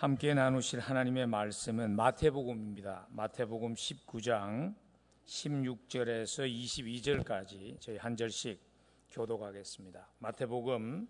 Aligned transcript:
함께 0.00 0.32
나누실 0.32 0.80
하나님의 0.80 1.26
말씀은 1.26 1.94
마태복음입니다. 1.94 3.08
마태복음 3.10 3.74
19장 3.74 4.74
16절에서 5.26 6.50
22절까지 6.50 7.78
저희 7.80 7.98
한 7.98 8.16
절씩 8.16 8.58
교독하겠습니다. 9.10 10.08
마태복음 10.20 11.06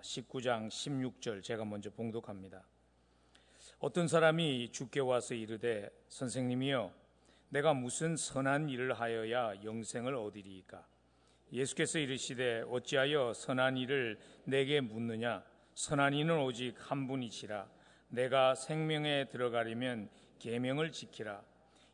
19장 0.00 0.64
어, 0.64 0.68
16절 0.68 1.42
제가 1.42 1.66
먼저 1.66 1.90
봉독합니다. 1.90 2.64
어떤 3.78 4.08
사람이 4.08 4.72
주께 4.72 5.00
와서 5.00 5.34
이르되 5.34 5.90
선생님이여 6.08 6.94
내가 7.50 7.74
무슨 7.74 8.16
선한 8.16 8.70
일을 8.70 8.94
하여야 8.94 9.62
영생을 9.62 10.14
얻으리이까 10.14 10.82
예수께서 11.52 11.98
이르시되 11.98 12.64
어찌하여 12.70 13.34
선한 13.34 13.76
일을 13.76 14.18
내게 14.44 14.80
묻느냐 14.80 15.44
선한 15.74 16.14
이는 16.14 16.38
오직 16.40 16.74
한 16.78 17.06
분이시라 17.06 17.81
내가 18.12 18.54
생명에 18.54 19.24
들어가려면 19.30 20.10
계명을 20.38 20.92
지키라. 20.92 21.42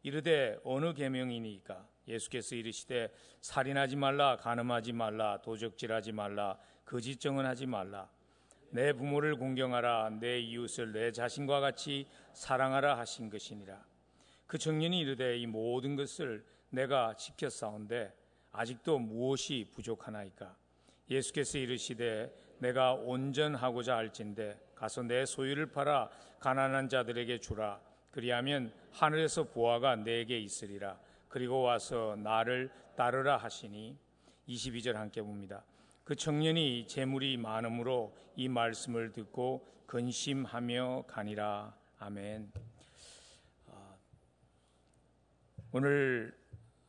이르되 0.03 0.59
어느 0.65 0.93
계명이니까? 0.93 1.87
예수께서 2.09 2.57
이르시되 2.57 3.13
살인하지 3.41 3.95
말라 3.95 4.37
간음하지 4.37 4.95
말라 4.95 5.41
도적질하지 5.43 6.13
말라 6.13 6.59
거짓 6.85 7.21
정언하지 7.21 7.67
말라. 7.67 8.11
내 8.71 8.93
부모를 8.93 9.37
공경하라 9.37 10.11
내 10.21 10.41
이웃을 10.41 10.93
내 10.93 11.13
자신과 11.13 11.61
같이 11.61 12.09
사랑하라 12.33 12.99
하신 12.99 13.31
것이니라. 13.31 13.81
그 14.49 14.59
청년이 14.59 14.99
이르되 14.99 15.39
이 15.39 15.47
모든 15.47 15.95
것을 15.95 16.45
내가 16.71 17.15
지켰사온데 17.15 18.13
아직도 18.51 18.99
무엇이 18.99 19.71
부족하나이까? 19.73 20.57
예수께서 21.09 21.59
이르시되 21.59 22.35
내가 22.59 22.95
온전하고자 22.95 23.97
할진대 23.97 24.59
가서 24.79 25.03
내 25.03 25.27
소유를 25.27 25.73
팔아 25.73 26.09
가난한 26.39 26.89
자들에게 26.89 27.41
주라. 27.41 27.81
그리하면 28.13 28.73
하늘에서 28.93 29.45
보아가 29.45 29.97
내게 29.97 30.39
있으리라. 30.39 30.99
그리고 31.29 31.63
와서 31.63 32.17
나를 32.17 32.71
따르라 32.97 33.37
하시니 33.37 33.99
22절 34.49 34.95
함께 34.95 35.21
봅니다. 35.21 35.65
그 36.05 36.15
청년이 36.15 36.87
재물이 36.87 37.37
많음으로 37.37 38.17
이 38.37 38.49
말씀을 38.49 39.13
듣고 39.13 39.67
근심하며 39.87 41.05
가니라. 41.09 41.77
아멘. 41.99 42.53
아, 43.67 43.97
오늘 45.73 46.39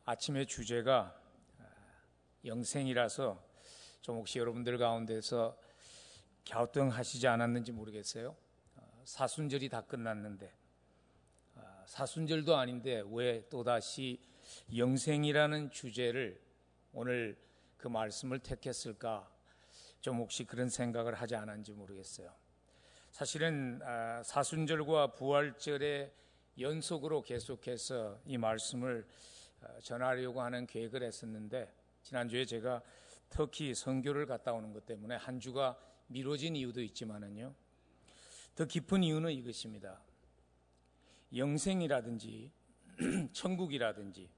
아침의 0.04 0.46
주제가 0.46 1.14
영생이라서 2.44 3.42
좀 4.00 4.16
혹시 4.16 4.38
여러분들 4.38 4.78
가운데서 4.78 5.58
갸우뚱하시지 6.48 7.26
않았는지 7.26 7.72
모르겠어요. 7.72 8.36
어, 8.76 9.02
사순절이 9.04 9.68
다 9.68 9.82
끝났는데 9.82 10.52
어, 11.56 11.84
사순절도 11.86 12.56
아닌데 12.56 13.02
왜 13.10 13.48
또다시 13.48 14.20
영생이라는 14.74 15.70
주제를 15.70 16.40
오늘 16.92 17.36
그 17.76 17.88
말씀을 17.88 18.40
택했을까? 18.40 19.30
좀 20.00 20.18
혹시 20.18 20.44
그런 20.44 20.68
생각을 20.68 21.14
하지 21.14 21.36
않았는지 21.36 21.72
모르겠어요. 21.72 22.32
사실은 23.10 23.80
아, 23.82 24.22
사순절과 24.22 25.14
부활절의 25.14 26.12
연속으로 26.58 27.22
계속해서 27.22 28.20
이 28.24 28.38
말씀을 28.38 29.06
어, 29.62 29.78
전하려고 29.82 30.40
하는 30.40 30.66
계획을 30.66 31.02
했었는데 31.02 31.72
지난주에 32.02 32.44
제가 32.44 32.82
터키 33.28 33.74
선교를 33.74 34.26
갔다 34.26 34.52
오는 34.52 34.72
것 34.72 34.86
때문에 34.86 35.16
한 35.16 35.38
주가 35.38 35.78
미뤄진 36.10 36.56
이유도 36.56 36.82
있지만은요. 36.82 37.54
더 38.56 38.64
깊은 38.64 39.04
이유는 39.04 39.32
이것입니다. 39.32 40.00
영생이라든지 41.34 42.50
천국이라든지 43.32 44.28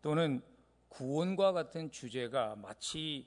또는 0.00 0.42
구원과 0.88 1.52
같은 1.52 1.90
주제가 1.90 2.56
마치 2.56 3.26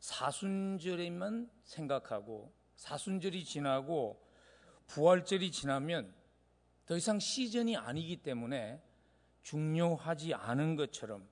사순절에만 0.00 1.50
생각하고 1.64 2.52
사순절이 2.76 3.44
지나고 3.44 4.22
부활절이 4.86 5.50
지나면 5.50 6.14
더 6.84 6.96
이상 6.96 7.18
시즌이 7.18 7.76
아니기 7.76 8.18
때문에 8.18 8.82
중요하지 9.42 10.34
않은 10.34 10.76
것처럼 10.76 11.26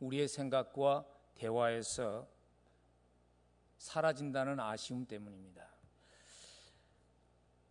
우리의 0.00 0.28
생각과 0.28 1.06
대화에서 1.34 2.28
사라진다는 3.78 4.60
아쉬움 4.60 5.06
때문입니다. 5.06 5.66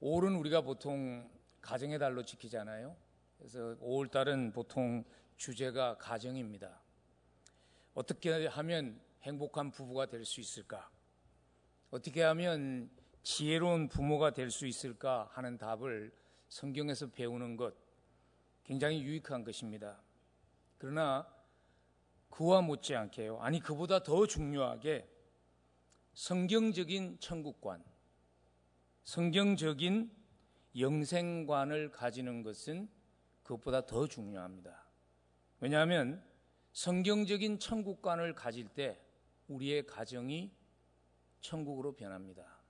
5월은 0.01 0.40
우리가 0.40 0.62
보통 0.62 1.29
가정의 1.62 2.00
달로 2.00 2.23
지키잖아요. 2.23 2.95
그래서 3.38 3.75
5월 3.81 4.09
달은 4.09 4.53
보통 4.53 5.03
주제가 5.38 5.97
가정입니다. 5.97 6.81
어떻게 7.94 8.47
하면 8.47 9.00
행복한 9.23 9.72
부부가 9.72 10.06
될 10.06 10.23
수 10.25 10.40
있을까? 10.40 10.90
어떻게 11.91 12.22
하면 12.24 12.89
지혜로운 13.24 13.89
부모가 13.89 14.31
될 14.31 14.50
수 14.51 14.66
있을까 14.66 15.29
하는 15.34 15.57
답을 15.57 16.12
성경에서 16.50 17.07
배우는 17.07 17.57
것 17.57 17.75
굉장히 18.63 19.01
유익한 19.03 19.44
것입니다. 19.44 20.00
그러나 20.78 21.28
그와 22.29 22.62
못지않게요. 22.62 23.39
아니 23.39 23.59
그보다 23.59 24.03
더 24.03 24.25
중요하게 24.25 25.07
성경적인 26.18 27.20
천국관, 27.20 27.84
성경적인 29.04 30.12
영생관을 30.76 31.92
가지는 31.92 32.42
것은 32.42 32.90
그것보다 33.44 33.86
더 33.86 34.08
중요합니다. 34.08 34.84
왜냐하면 35.60 36.24
성경적인 36.74 37.60
천국관을 37.60 38.34
가질 38.34 38.68
때 38.68 39.00
우리의 39.48 39.86
가정이 39.86 40.52
천국으로 41.42 41.96
변합니다. 41.96 42.64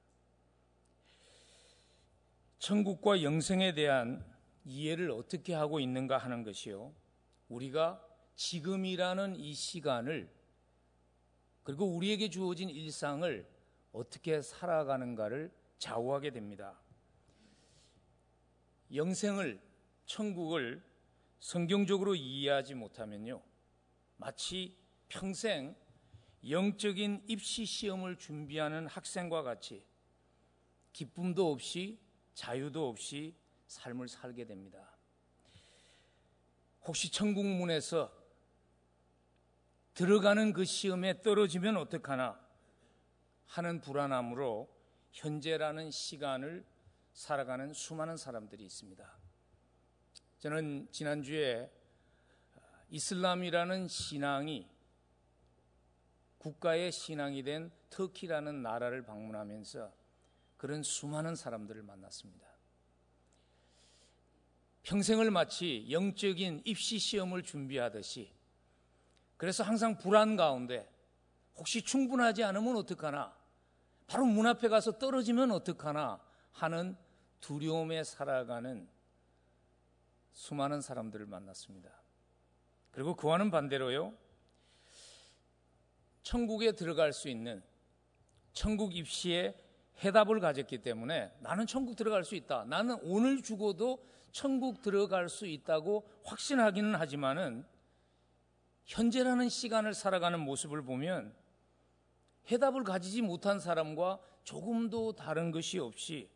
천국과 2.60 3.24
영생에 3.24 3.74
대한 3.76 4.26
이해를 4.66 5.10
어떻게 5.10 5.54
하고 5.54 5.80
있는가 5.80 6.18
하는 6.18 6.44
것이요. 6.44 6.94
우리가 7.48 8.06
지금이라는 8.36 9.38
이 9.38 9.54
시간을 9.54 10.37
그리고 11.68 11.86
우리에게 11.86 12.30
주어진 12.30 12.70
일상을 12.70 13.46
어떻게 13.92 14.42
살아가는가를 14.42 15.52
좌우하게 15.80 16.30
됩니다. 16.32 16.80
영생을, 18.96 19.62
천국을 20.06 20.82
성경적으로 21.42 22.16
이해하지 22.16 22.74
못하면요. 22.74 23.44
마치 24.16 24.78
평생 25.10 25.76
영적인 26.48 27.26
입시 27.28 27.66
시험을 27.66 28.18
준비하는 28.18 28.88
학생과 28.88 29.44
같이 29.44 29.84
기쁨도 30.94 31.52
없이 31.52 32.00
자유도 32.34 32.88
없이 32.88 33.36
삶을 33.68 34.08
살게 34.08 34.46
됩니다. 34.46 34.98
혹시 36.86 37.12
천국문에서 37.12 38.10
들어가는 39.98 40.54
그 40.54 40.64
시험에 40.64 41.24
떨어지면 41.24 41.76
어떡하나 41.76 42.40
하는 43.48 43.82
불안함으로 43.82 44.70
현재라는 45.12 45.90
시간을 45.90 46.64
살아가는 47.14 47.74
수많은 47.74 48.16
사람들이 48.16 48.64
있습니다. 48.64 49.18
저는 50.38 50.88
지난주에 50.92 51.72
이슬람이라는 52.92 53.88
신앙이 53.88 54.70
국가의 56.38 56.92
신앙이 56.92 57.42
된 57.42 57.72
터키라는 57.90 58.62
나라를 58.62 59.04
방문하면서 59.04 59.92
그런 60.58 60.84
수많은 60.84 61.36
사람들을 61.36 61.82
만났습니다. 61.82 62.46
평생을 64.84 65.32
마치 65.32 65.88
영적인 65.90 66.62
입시 66.66 67.00
시험을 67.00 67.42
준비하듯이 67.42 68.37
그래서 69.38 69.64
항상 69.64 69.98
불안 69.98 70.36
가운데 70.36 70.88
혹시 71.56 71.82
충분하지 71.82 72.44
않으면 72.44 72.76
어떡하나? 72.76 73.36
바로 74.08 74.26
문 74.26 74.48
앞에 74.48 74.68
가서 74.68 74.98
떨어지면 74.98 75.52
어떡하나? 75.52 76.20
하는 76.52 76.98
두려움에 77.40 78.04
살아가는 78.04 78.88
수많은 80.32 80.82
사람들을 80.82 81.26
만났습니다. 81.28 81.90
그리고 82.92 83.16
그와는 83.16 83.52
반대로요. 83.52 84.14
천국에 86.24 86.72
들어갈 86.72 87.14
수 87.14 87.30
있는 87.30 87.64
천국 88.54 88.96
입시에 88.96 89.56
해답을 90.04 90.40
가졌기 90.40 90.80
때문에 90.80 91.32
나는 91.40 91.66
천국 91.68 91.96
들어갈 91.96 92.24
수 92.24 92.36
있다. 92.36 92.66
나는 92.66 92.98
오늘 93.04 93.42
죽어도 93.42 94.04
천국 94.32 94.82
들어갈 94.82 95.30
수 95.30 95.46
있다고 95.46 96.08
확신하기는 96.24 96.96
하지만은 96.96 97.66
현재라는 98.88 99.50
시간을 99.50 99.94
살아가는 99.94 100.40
모습을 100.40 100.82
보면 100.82 101.36
해답을 102.50 102.84
가지지 102.86 103.22
못한 103.22 103.60
사람과 103.60 104.20
조금도 104.44 105.14
다른 105.14 105.52
것이 105.52 105.78
없이 105.78 106.30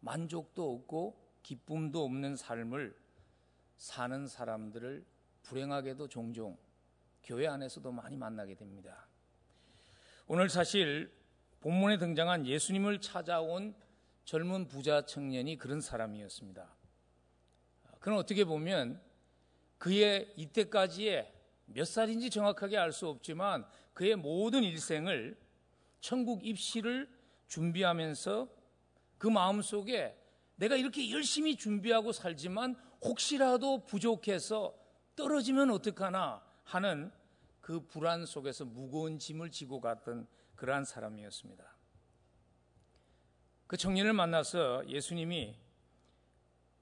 만족도 0.00 0.72
없고 0.72 1.22
기쁨도 1.42 2.02
없는 2.02 2.36
삶을 2.36 2.96
사는 3.76 4.26
사람들을 4.26 5.04
불행하게도 5.42 6.08
종종 6.08 6.56
교회 7.22 7.46
안에서도 7.46 7.92
많이 7.92 8.16
만나게 8.16 8.54
됩니다. 8.54 9.06
오늘 10.26 10.48
사실 10.48 11.12
본문에 11.60 11.98
등장한 11.98 12.46
예수님을 12.46 13.02
찾아온 13.02 13.74
젊은 14.24 14.66
부자 14.66 15.04
청년이 15.04 15.58
그런 15.58 15.80
사람이었습니다. 15.80 16.74
그는 18.00 18.16
어떻게 18.16 18.44
보면 18.44 19.00
그의 19.78 20.32
이때까지의 20.36 21.35
몇 21.66 21.86
살인지 21.86 22.30
정확하게 22.30 22.76
알 22.78 22.92
수 22.92 23.08
없지만 23.08 23.66
그의 23.92 24.16
모든 24.16 24.62
일생을 24.62 25.38
천국 26.00 26.46
입시를 26.46 27.08
준비하면서 27.48 28.48
그 29.18 29.26
마음 29.26 29.62
속에 29.62 30.16
내가 30.56 30.76
이렇게 30.76 31.10
열심히 31.10 31.56
준비하고 31.56 32.12
살지만 32.12 32.76
혹시라도 33.02 33.84
부족해서 33.84 34.74
떨어지면 35.16 35.70
어떡하나 35.70 36.42
하는 36.64 37.12
그 37.60 37.86
불안 37.86 38.26
속에서 38.26 38.64
무거운 38.64 39.18
짐을 39.18 39.50
지고 39.50 39.80
갔던 39.80 40.26
그러한 40.54 40.84
사람이었습니다. 40.84 41.76
그 43.66 43.76
청년을 43.76 44.12
만나서 44.12 44.88
예수님이 44.88 45.56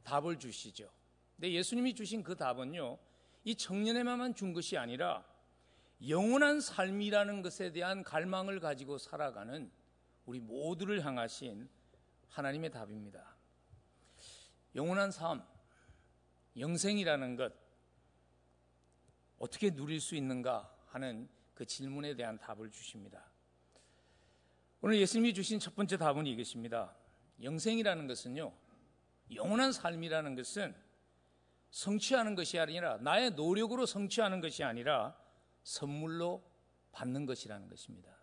답을 0.02 0.38
주시죠. 0.38 0.90
근데 1.36 1.52
예수님이 1.52 1.94
주신 1.94 2.22
그 2.22 2.36
답은요, 2.36 2.98
이 3.44 3.54
청년에만 3.54 4.34
준 4.34 4.52
것이 4.52 4.76
아니라 4.76 5.24
영원한 6.08 6.60
삶이라는 6.60 7.42
것에 7.42 7.72
대한 7.72 8.02
갈망을 8.02 8.58
가지고 8.58 8.98
살아가는 8.98 9.70
우리 10.26 10.40
모두를 10.40 11.04
향하신 11.04 11.68
하나님의 12.28 12.70
답입니다. 12.70 13.36
영원한 14.74 15.10
삶, 15.10 15.42
영생이라는 16.58 17.36
것, 17.36 17.52
어떻게 19.38 19.70
누릴 19.70 20.00
수 20.00 20.16
있는가 20.16 20.74
하는 20.86 21.28
그 21.54 21.64
질문에 21.64 22.16
대한 22.16 22.38
답을 22.38 22.70
주십니다. 22.70 23.24
오늘 24.80 24.98
예수님이 24.98 25.32
주신 25.32 25.58
첫 25.58 25.74
번째 25.74 25.96
답은 25.96 26.26
이것입니다. 26.26 26.94
영생이라는 27.42 28.06
것은요, 28.06 28.52
영원한 29.32 29.72
삶이라는 29.72 30.34
것은 30.34 30.74
성취하는 31.74 32.36
것이 32.36 32.56
아니라 32.60 32.98
나의 32.98 33.32
노력으로 33.32 33.84
성취하는 33.84 34.40
것이 34.40 34.62
아니라 34.62 35.18
선물로 35.64 36.40
받는 36.92 37.26
것이라는 37.26 37.68
것입니다. 37.68 38.16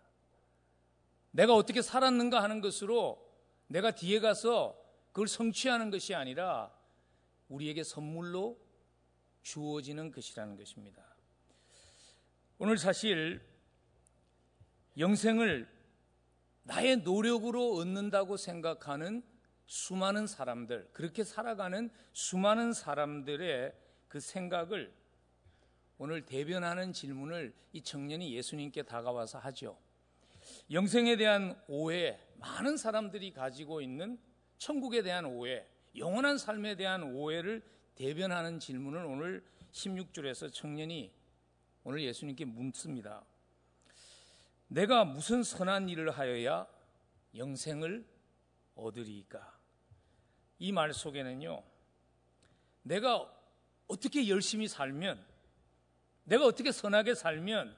내가 1.32 1.54
어떻게 1.54 1.82
살았는가 1.82 2.42
하는 2.42 2.62
것으로 2.62 3.30
내가 3.66 3.90
뒤에 3.90 4.20
가서 4.20 4.74
그걸 5.08 5.28
성취하는 5.28 5.90
것이 5.90 6.14
아니라 6.14 6.72
우리에게 7.50 7.84
선물로 7.84 8.58
주어지는 9.42 10.12
것이라는 10.12 10.56
것입니다. 10.56 11.14
오늘 12.56 12.78
사실 12.78 13.46
영생을 14.96 15.68
나의 16.62 16.98
노력으로 16.98 17.74
얻는다고 17.74 18.38
생각하는 18.38 19.22
수많은 19.72 20.26
사람들, 20.26 20.90
그렇게 20.92 21.24
살아가는 21.24 21.88
수많은 22.12 22.74
사람들의 22.74 23.72
그 24.06 24.20
생각을 24.20 24.92
오늘 25.96 26.26
대변하는 26.26 26.92
질문을 26.92 27.54
이 27.72 27.82
청년이 27.82 28.34
예수님께 28.34 28.82
다가와서 28.82 29.38
하죠. 29.38 29.78
영생에 30.70 31.16
대한 31.16 31.58
오해, 31.68 32.20
많은 32.36 32.76
사람들이 32.76 33.32
가지고 33.32 33.80
있는 33.80 34.18
천국에 34.58 35.00
대한 35.00 35.24
오해, 35.24 35.66
영원한 35.96 36.36
삶에 36.36 36.76
대한 36.76 37.02
오해를 37.04 37.62
대변하는 37.94 38.60
질문을 38.60 39.06
오늘 39.06 39.42
16절에서 39.72 40.52
청년이 40.52 41.10
오늘 41.84 42.02
예수님께 42.02 42.44
묻습니다. 42.44 43.24
내가 44.68 45.06
무슨 45.06 45.42
선한 45.42 45.88
일을 45.88 46.10
하여야 46.10 46.66
영생을 47.34 48.04
얻으리까? 48.74 49.61
이 50.62 50.70
말 50.70 50.94
속에는요, 50.94 51.60
내가 52.82 53.28
어떻게 53.88 54.28
열심히 54.28 54.68
살면, 54.68 55.20
내가 56.22 56.46
어떻게 56.46 56.70
선하게 56.70 57.16
살면, 57.16 57.76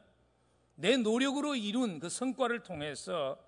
내 0.75 0.99
노력으로 0.99 1.55
이룬 1.57 1.99
그 1.99 2.11
성과를 2.11 2.63
통해서 2.63 3.43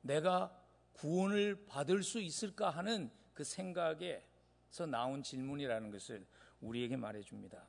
내가 0.00 0.56
구원을 0.92 1.66
받을 1.66 2.04
수 2.04 2.20
있을까 2.20 2.70
하는 2.70 3.10
그 3.34 3.42
생각에서 3.42 4.86
나온 4.88 5.24
질문이라는 5.24 5.90
것을 5.90 6.24
우리에게 6.60 6.96
말해줍니다. 6.96 7.66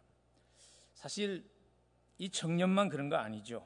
사실 0.93 1.49
이 2.19 2.29
청년만 2.29 2.89
그런 2.89 3.09
거 3.09 3.15
아니죠. 3.15 3.65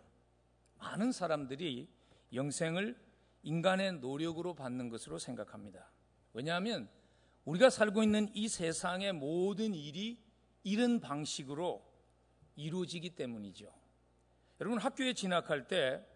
많은 0.77 1.11
사람들이 1.11 1.89
영생을 2.33 2.95
인간의 3.41 3.93
노력으로 3.99 4.53
받는 4.53 4.87
것으로 4.87 5.19
생각합니다. 5.19 5.89
왜냐하면 6.31 6.89
우리가 7.45 7.69
살고 7.69 8.03
있는 8.03 8.29
이 8.33 8.47
세상의 8.47 9.13
모든 9.13 9.73
일이 9.73 10.23
이런 10.63 10.99
방식으로 10.99 11.85
이루어지기 12.55 13.11
때문이죠. 13.11 13.73
여러분 14.59 14.79
학교에 14.79 15.13
진학할 15.13 15.67
때 15.67 16.13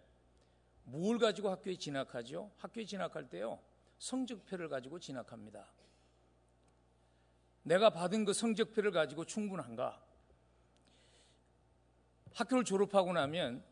뭘 0.90 1.18
가지고 1.18 1.50
학교에 1.50 1.76
진학하죠? 1.76 2.50
학교에 2.56 2.84
진학할 2.84 3.28
때요. 3.28 3.60
성적표를 3.98 4.70
가지고 4.70 4.98
진학합니다. 4.98 5.70
내가 7.62 7.90
받은 7.90 8.24
그 8.24 8.32
성적표를 8.32 8.90
가지고 8.90 9.26
충분한가? 9.26 10.02
학교를 12.32 12.64
졸업하고 12.64 13.12
나면 13.12 13.62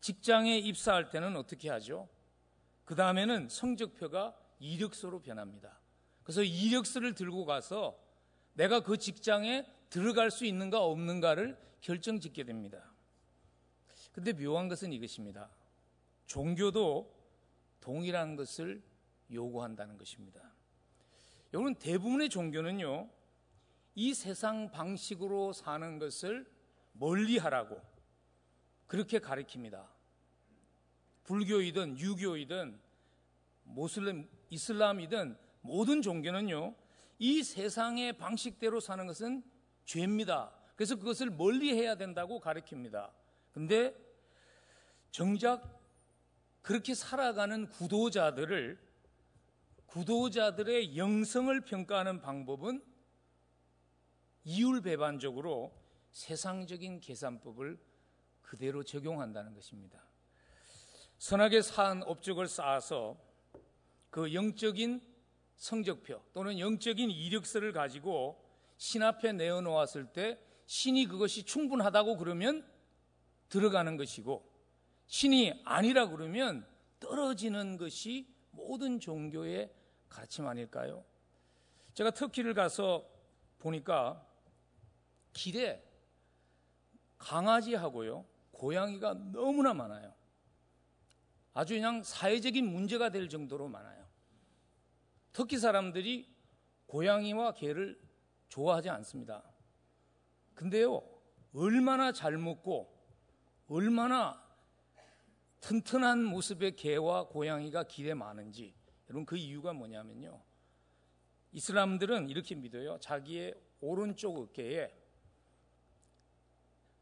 직장에 0.00 0.58
입사할 0.58 1.10
때는 1.10 1.36
어떻게 1.36 1.68
하죠? 1.70 2.08
그 2.84 2.94
다음에는 2.94 3.48
성적표가 3.48 4.36
이력서로 4.60 5.22
변합니다. 5.22 5.79
그래서 6.22 6.42
이력서를 6.42 7.14
들고 7.14 7.44
가서 7.44 7.98
내가 8.54 8.80
그 8.80 8.98
직장에 8.98 9.66
들어갈 9.88 10.30
수 10.30 10.44
있는가 10.44 10.82
없는가를 10.84 11.58
결정 11.80 12.20
짓게 12.20 12.44
됩니다. 12.44 12.92
근데 14.12 14.32
묘한 14.32 14.68
것은 14.68 14.92
이것입니다. 14.92 15.50
종교도 16.26 17.14
동일한 17.80 18.36
것을 18.36 18.82
요구한다는 19.32 19.96
것입니다. 19.96 20.40
여러분, 21.52 21.74
대부분의 21.74 22.28
종교는요, 22.28 23.08
이 23.94 24.14
세상 24.14 24.70
방식으로 24.70 25.52
사는 25.52 25.98
것을 25.98 26.46
멀리 26.92 27.38
하라고 27.38 27.80
그렇게 28.86 29.18
가르칩니다. 29.18 29.88
불교이든 31.24 31.98
유교이든 31.98 32.80
모슬렘, 33.64 34.28
이슬람이든 34.50 35.36
모든 35.60 36.02
종교는요, 36.02 36.74
이 37.18 37.42
세상의 37.42 38.14
방식대로 38.14 38.80
사는 38.80 39.06
것은 39.06 39.42
죄입니다. 39.84 40.52
그래서 40.74 40.96
그것을 40.96 41.30
멀리 41.30 41.74
해야 41.74 41.96
된다고 41.96 42.40
가르칩니다. 42.40 43.12
근데 43.52 43.94
정작 45.10 45.78
그렇게 46.62 46.94
살아가는 46.94 47.68
구도자들을 47.68 48.78
구도자들의 49.86 50.96
영성을 50.96 51.60
평가하는 51.62 52.20
방법은 52.20 52.82
이율배반적으로 54.44 55.76
세상적인 56.12 57.00
계산법을 57.00 57.78
그대로 58.40 58.82
적용한다는 58.82 59.54
것입니다. 59.54 60.02
선하게 61.18 61.62
산 61.62 62.02
업적을 62.04 62.46
쌓아서 62.46 63.18
그 64.10 64.32
영적인 64.32 65.09
성적표 65.60 66.22
또는 66.32 66.58
영적인 66.58 67.10
이력서를 67.10 67.72
가지고 67.72 68.42
신 68.78 69.02
앞에 69.02 69.32
내어놓았을 69.34 70.06
때 70.06 70.40
신이 70.64 71.06
그것이 71.06 71.44
충분하다고 71.44 72.16
그러면 72.16 72.66
들어가는 73.50 73.96
것이고 73.98 74.50
신이 75.06 75.62
아니라 75.64 76.08
그러면 76.08 76.66
떨어지는 76.98 77.76
것이 77.76 78.26
모든 78.52 78.98
종교의 78.98 79.70
가르침 80.08 80.46
아닐까요? 80.46 81.04
제가 81.92 82.10
터키를 82.12 82.54
가서 82.54 83.06
보니까 83.58 84.26
길에 85.34 85.84
강아지하고요, 87.18 88.24
고양이가 88.52 89.14
너무나 89.32 89.74
많아요. 89.74 90.14
아주 91.52 91.74
그냥 91.74 92.02
사회적인 92.02 92.64
문제가 92.66 93.10
될 93.10 93.28
정도로 93.28 93.68
많아요. 93.68 93.99
터키 95.32 95.58
사람들이 95.58 96.28
고양이와 96.86 97.54
개를 97.54 98.00
좋아하지 98.48 98.90
않습니다. 98.90 99.44
근데요, 100.54 101.02
얼마나 101.54 102.12
잘 102.12 102.36
먹고, 102.36 102.92
얼마나 103.68 104.42
튼튼한 105.60 106.24
모습의 106.24 106.76
개와 106.76 107.28
고양이가 107.28 107.84
길에 107.84 108.14
많은지, 108.14 108.74
여러분 109.08 109.24
그 109.24 109.36
이유가 109.36 109.72
뭐냐면요. 109.72 110.40
이슬람들은 111.52 112.28
이렇게 112.28 112.54
믿어요. 112.54 112.98
자기의 113.00 113.54
오른쪽 113.80 114.38
어깨에 114.38 114.96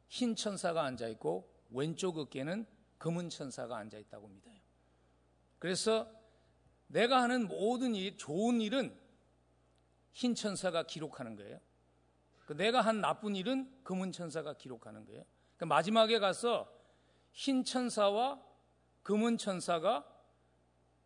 흰 0.08 0.34
천사가 0.34 0.84
앉아 0.84 1.08
있고 1.08 1.52
왼쪽 1.70 2.16
어깨는 2.16 2.66
검은 2.98 3.28
천사가 3.28 3.76
앉아 3.76 3.98
있다고 3.98 4.28
믿어요. 4.28 4.58
그래서 5.58 6.10
내가 6.88 7.22
하는 7.22 7.46
모든 7.48 7.94
일, 7.94 8.16
좋은 8.16 8.60
일은 8.60 8.96
흰 10.12 10.34
천사가 10.34 10.82
기록하는 10.84 11.36
거예요. 11.36 11.60
그 12.46 12.54
내가 12.54 12.80
한 12.80 13.00
나쁜 13.00 13.36
일은 13.36 13.70
검은 13.84 14.10
천사가 14.10 14.54
기록하는 14.54 15.04
거예요. 15.04 15.22
그 15.56 15.64
마지막에 15.64 16.18
가서 16.18 16.70
흰 17.32 17.62
천사와 17.62 18.42
검은 19.04 19.36
천사가 19.36 20.06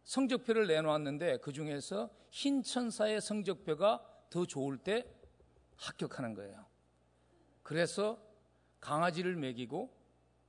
성적표를 0.05 0.67
내놓았는데 0.67 1.39
그 1.39 1.53
중에서 1.53 2.11
흰 2.31 2.63
천사의 2.63 3.21
성적표가 3.21 4.03
더 4.31 4.47
좋을 4.47 4.79
때 4.79 5.05
합격하는 5.77 6.35
거예요. 6.35 6.65
그래서 7.63 8.19
강아지를 8.81 9.37
먹이고 9.37 9.95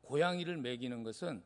고양이를 0.01 0.57
먹이는 0.57 1.03
것은 1.03 1.43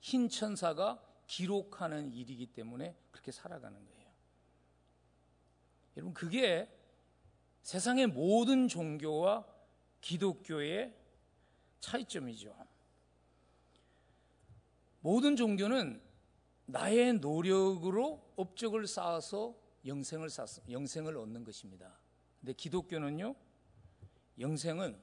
흰 0.00 0.28
천사가 0.28 1.02
기록하는 1.26 2.12
일이기 2.12 2.46
때문에 2.46 2.96
그렇게 3.10 3.32
살아가는 3.32 3.84
거예요. 3.84 4.06
여러분, 5.96 6.14
그게 6.14 6.70
세상의 7.62 8.06
모든 8.08 8.68
종교와 8.68 9.46
기독교의 10.00 10.94
차이점이죠. 11.80 12.54
모든 15.00 15.36
종교는 15.36 16.00
나의 16.66 17.14
노력으로 17.14 18.32
업적을 18.36 18.86
쌓아서 18.86 19.54
영생을 19.84 20.30
쌓 20.30 20.46
영생을 20.68 21.16
얻는 21.16 21.44
것입니다. 21.44 21.96
근데 22.40 22.52
기독교는요, 22.52 23.34
영생은 24.38 25.00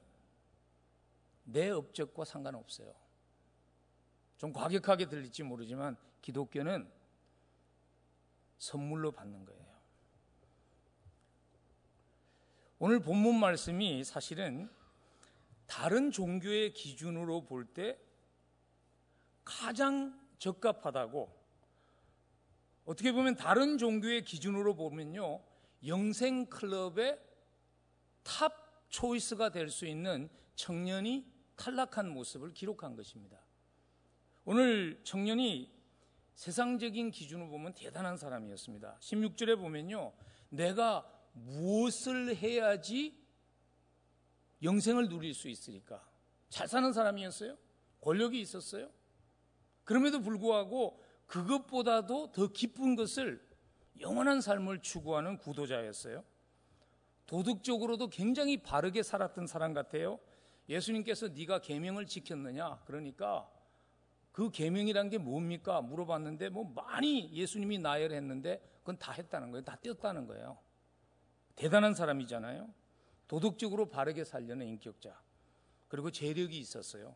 내 1.46 1.70
업적과 1.70 2.26
상관없어요. 2.26 2.94
좀 4.38 4.52
과격하게 4.52 5.08
들릴지 5.08 5.44
모르지만 5.44 5.98
기독교는 6.24 6.90
선물로 8.58 9.12
받는 9.12 9.46
거예요. 9.46 9.64
오늘 12.80 13.00
본문 13.00 13.40
말씀이 13.40 14.04
사실은 14.04 14.70
다른 15.68 16.12
종교의 16.12 16.74
기준으로 16.74 17.46
볼 17.46 17.66
때 17.74 18.00
가장 19.44 20.20
적합하다고 20.40 21.44
어떻게 22.86 23.12
보면 23.12 23.36
다른 23.36 23.78
종교의 23.78 24.24
기준으로 24.24 24.76
보면요. 24.76 25.44
영생 25.86 26.46
클럽의 26.48 27.20
top 28.24 28.88
choice가 28.90 29.50
될 29.50 29.70
수 29.70 29.86
있는 29.86 30.30
청년이 30.56 31.26
탈락한 31.56 32.10
모습을 32.10 32.54
기록한 32.54 32.96
것입니다. 32.96 33.40
오늘 34.46 35.02
청년이 35.04 35.83
세상적인 36.36 37.12
기준으로 37.12 37.50
보면 37.50 37.74
대단한 37.74 38.18
사람이었습니다. 38.18 38.98
16절에 39.00 39.58
보면요. 39.58 40.14
내가 40.50 41.08
무엇을 41.34 42.36
해야지 42.36 43.22
영생을 44.62 45.10
누릴 45.10 45.34
수 45.34 45.50
있으니까? 45.50 46.06
잘 46.50 46.68
사는 46.68 46.92
사람이었어요? 46.94 47.58
권력이 48.02 48.40
있었어요? 48.40 48.90
그럼에도 49.84 50.22
불구하고 50.22 51.02
그것보다도 51.26 52.32
더 52.32 52.48
기쁜 52.48 52.96
것을 52.96 53.46
영원한 54.00 54.42
삶을 54.42 54.82
추구하는 54.82 55.38
구도자였어요. 55.38 56.24
도덕적으로도 57.26 58.10
굉장히 58.10 58.62
바르게 58.62 59.04
살았던 59.04 59.48
사람 59.48 59.74
같아요. 59.74 60.20
예수님께서 60.70 61.30
네가 61.30 61.60
계명을 61.60 62.06
지켰느냐? 62.06 62.82
그러니까 62.86 63.50
그 64.34 64.50
계명이란 64.50 65.10
게 65.12 65.20
뭡니까? 65.20 65.80
물어봤는데 65.82 66.50
뭐 66.50 66.66
많이 66.74 67.32
예수님이 67.32 67.78
나열했는데 67.78 68.80
그건 68.80 68.98
다 68.98 69.14
했다는 69.14 69.52
거예요. 69.52 69.64
다 69.64 69.78
띄었다는 69.78 70.26
거예요. 70.26 70.58
대단한 71.56 71.94
사람이잖아요. 71.94 72.68
도덕적으로 73.28 73.90
바르게 73.90 74.24
살려는 74.24 74.68
인격자. 74.68 75.22
그리고 75.88 76.10
재력이 76.10 76.58
있었어요. 76.58 77.16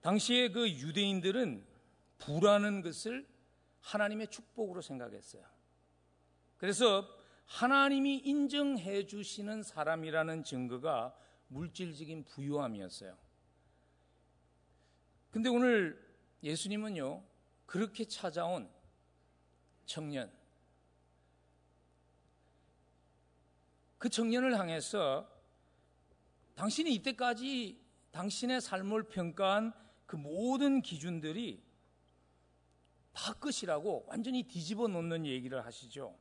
당시에 0.00 0.50
그 0.50 0.70
유대인들은 0.70 1.66
부라는 2.18 2.80
것을 2.80 3.26
하나님의 3.80 4.28
축복으로 4.28 4.80
생각했어요. 4.80 5.44
그래서 6.56 7.04
하나님이 7.46 8.18
인정해 8.18 9.06
주시는 9.06 9.64
사람이라는 9.64 10.44
증거가 10.44 11.16
물질적인 11.48 12.26
부유함이었어요. 12.26 13.23
근데 15.34 15.48
오늘 15.48 16.00
예수님은요, 16.44 17.20
그렇게 17.66 18.04
찾아온 18.04 18.70
청년, 19.84 20.30
그 23.98 24.08
청년을 24.08 24.56
향해서 24.56 25.28
당신이 26.54 26.94
이때까지 26.94 27.84
당신의 28.12 28.60
삶을 28.60 29.08
평가한 29.08 29.72
그 30.06 30.14
모든 30.14 30.80
기준들이 30.80 31.64
다 33.12 33.32
끝이라고 33.32 34.04
완전히 34.06 34.44
뒤집어 34.44 34.86
놓는 34.86 35.26
얘기를 35.26 35.66
하시죠. 35.66 36.16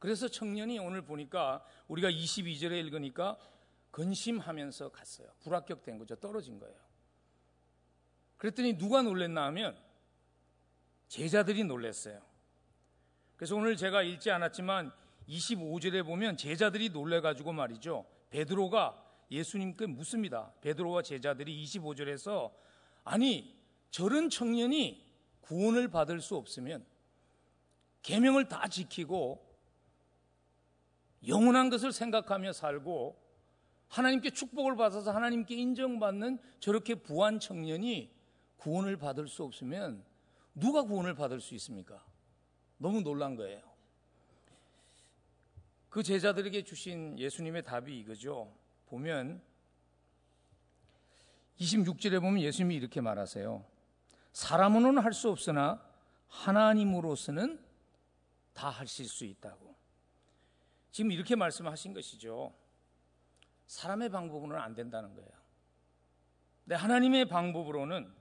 그래서 0.00 0.26
청년이 0.26 0.80
오늘 0.80 1.02
보니까 1.02 1.64
우리가 1.86 2.10
22절에 2.10 2.84
읽으니까 2.84 3.38
근심하면서 3.92 4.90
갔어요. 4.90 5.28
불합격된 5.38 5.98
거죠. 5.98 6.16
떨어진 6.16 6.58
거예요. 6.58 6.89
그랬더니 8.40 8.78
누가 8.78 9.02
놀랬나 9.02 9.44
하면 9.46 9.76
제자들이 11.08 11.62
놀랬어요. 11.64 12.22
그래서 13.36 13.54
오늘 13.54 13.76
제가 13.76 14.02
읽지 14.02 14.30
않았지만 14.30 14.92
25절에 15.28 16.06
보면 16.06 16.38
제자들이 16.38 16.88
놀래가지고 16.88 17.52
말이죠. 17.52 18.06
베드로가 18.30 18.96
예수님께 19.30 19.86
묻습니다. 19.86 20.54
베드로와 20.62 21.02
제자들이 21.02 21.62
25절에서 21.64 22.50
아니 23.04 23.54
저런 23.90 24.30
청년이 24.30 25.04
구원을 25.42 25.88
받을 25.88 26.22
수 26.22 26.34
없으면 26.36 26.86
계명을 28.00 28.48
다 28.48 28.68
지키고 28.68 29.46
영원한 31.28 31.68
것을 31.68 31.92
생각하며 31.92 32.54
살고 32.54 33.20
하나님께 33.88 34.30
축복을 34.30 34.76
받아서 34.76 35.12
하나님께 35.12 35.54
인정받는 35.56 36.38
저렇게 36.58 36.94
부한 36.94 37.38
청년이 37.38 38.19
구원을 38.60 38.98
받을 38.98 39.26
수 39.26 39.42
없으면 39.42 40.04
누가 40.54 40.82
구원을 40.82 41.14
받을 41.14 41.40
수 41.40 41.54
있습니까? 41.54 42.04
너무 42.76 43.00
놀란 43.00 43.34
거예요. 43.34 43.62
그 45.88 46.02
제자들에게 46.02 46.62
주신 46.64 47.18
예수님의 47.18 47.64
답이 47.64 47.98
이거죠. 48.00 48.52
보면 48.86 49.42
26절에 51.58 52.20
보면 52.20 52.40
예수님이 52.40 52.76
이렇게 52.76 53.00
말하세요. 53.00 53.64
사람으로는 54.32 55.02
할 55.02 55.12
수 55.12 55.30
없으나 55.30 55.82
하나님으로서는 56.28 57.64
다 58.52 58.68
하실 58.68 59.06
수 59.06 59.24
있다고. 59.24 59.74
지금 60.92 61.10
이렇게 61.12 61.34
말씀하신 61.34 61.92
것이죠. 61.94 62.54
사람의 63.66 64.10
방법으로는 64.10 64.60
안 64.60 64.74
된다는 64.74 65.14
거예요. 65.14 65.30
근데 66.64 66.74
하나님의 66.76 67.28
방법으로는 67.28 68.19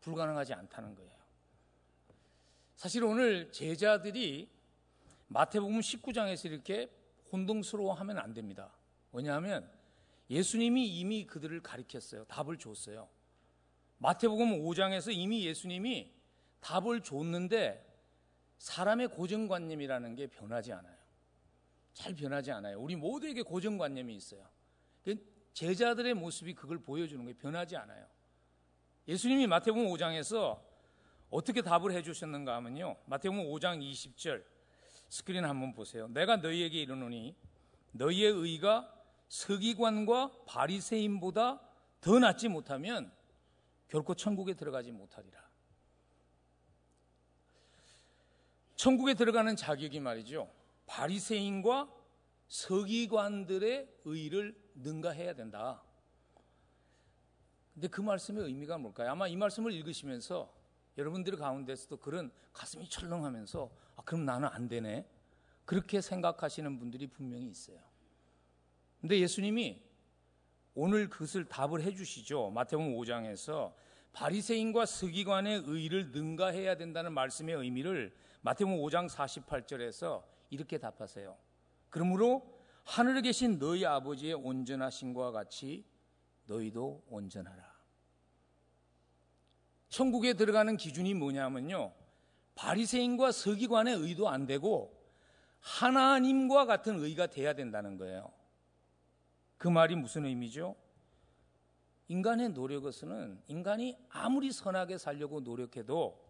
불가능하지 0.00 0.54
않다는 0.54 0.94
거예요. 0.94 1.12
사실 2.76 3.04
오늘 3.04 3.50
제자들이 3.50 4.48
마태복음 5.28 5.80
19장에서 5.80 6.46
이렇게 6.46 6.90
혼동스러워하면 7.32 8.18
안 8.18 8.32
됩니다. 8.32 8.72
왜냐하면 9.12 9.70
예수님이 10.30 10.86
이미 10.86 11.26
그들을 11.26 11.60
가리켰어요. 11.62 12.24
답을 12.24 12.58
줬어요. 12.58 13.08
마태복음 13.98 14.60
5장에서 14.62 15.12
이미 15.12 15.44
예수님이 15.44 16.12
답을 16.60 17.02
줬는데 17.02 17.84
사람의 18.58 19.08
고정관념이라는 19.08 20.14
게 20.14 20.26
변하지 20.26 20.72
않아요. 20.72 20.96
잘 21.94 22.14
변하지 22.14 22.52
않아요. 22.52 22.80
우리 22.80 22.96
모두에게 22.96 23.42
고정관념이 23.42 24.14
있어요. 24.14 24.48
그 25.04 25.16
제자들의 25.52 26.14
모습이 26.14 26.54
그걸 26.54 26.78
보여주는 26.78 27.24
거예요. 27.24 27.36
변하지 27.38 27.76
않아요. 27.76 28.06
예수님이 29.08 29.46
마태복음 29.46 29.86
5장에서 29.86 30.60
어떻게 31.30 31.62
답을 31.62 31.92
해주셨는가 31.92 32.54
하면요. 32.56 32.96
마태복음 33.06 33.44
5장 33.44 33.80
20절 33.80 34.44
스크린 35.08 35.46
한번 35.46 35.72
보세요. 35.72 36.08
내가 36.08 36.36
너희에게 36.36 36.82
이르노니 36.82 37.34
너희의 37.92 38.32
의가 38.32 38.94
서기관과 39.28 40.44
바리새인보다 40.46 41.60
더 42.02 42.18
낫지 42.18 42.48
못하면 42.48 43.10
결코 43.88 44.14
천국에 44.14 44.52
들어가지 44.52 44.92
못하리라. 44.92 45.48
천국에 48.76 49.14
들어가는 49.14 49.56
자격이 49.56 50.00
말이죠. 50.00 50.52
바리새인과 50.86 51.90
서기관들의 52.46 53.88
의를 54.04 54.54
능가해야 54.74 55.34
된다. 55.34 55.82
근데 57.78 57.86
그 57.86 58.00
말씀의 58.00 58.42
의미가 58.42 58.76
뭘까요? 58.76 59.12
아마 59.12 59.28
이 59.28 59.36
말씀을 59.36 59.72
읽으시면서 59.72 60.52
여러분들 60.96 61.36
가운데서도 61.36 61.98
그런 61.98 62.32
가슴이 62.52 62.88
철렁하면서 62.88 63.70
아, 63.94 64.02
그럼 64.02 64.24
나는 64.24 64.48
안 64.48 64.66
되네. 64.66 65.08
그렇게 65.64 66.00
생각하시는 66.00 66.76
분들이 66.80 67.06
분명히 67.06 67.46
있어요. 67.46 67.78
근데 69.00 69.20
예수님이 69.20 69.80
오늘 70.74 71.08
그것을 71.08 71.44
답을 71.44 71.82
해 71.82 71.94
주시죠. 71.94 72.50
마태복음 72.50 72.96
5장에서 72.96 73.72
바리새인과 74.12 74.84
서기관의 74.84 75.62
의를 75.66 76.10
능가해야 76.10 76.78
된다는 76.78 77.12
말씀의 77.12 77.54
의미를 77.54 78.12
마태복음 78.40 78.78
5장 78.78 79.08
48절에서 79.08 80.24
이렇게 80.50 80.78
답하세요. 80.78 81.36
그러므로 81.90 82.42
하늘에 82.82 83.20
계신 83.20 83.60
너희 83.60 83.86
아버지의 83.86 84.34
온전하신과 84.34 85.30
같이 85.30 85.84
너희도 86.46 87.04
온전하라. 87.06 87.67
천국에 89.88 90.34
들어가는 90.34 90.76
기준이 90.76 91.14
뭐냐면요. 91.14 91.92
바리새인과 92.54 93.32
서기관의 93.32 93.96
의도 93.96 94.28
안 94.28 94.46
되고 94.46 94.96
하나님과 95.60 96.66
같은 96.66 96.98
의가 96.98 97.26
돼야 97.26 97.54
된다는 97.54 97.96
거예요. 97.96 98.32
그 99.56 99.68
말이 99.68 99.96
무슨 99.96 100.24
의미죠? 100.24 100.76
인간의 102.08 102.50
노력에서는 102.50 103.42
인간이 103.48 103.96
아무리 104.08 104.50
선하게 104.50 104.98
살려고 104.98 105.40
노력해도 105.40 106.26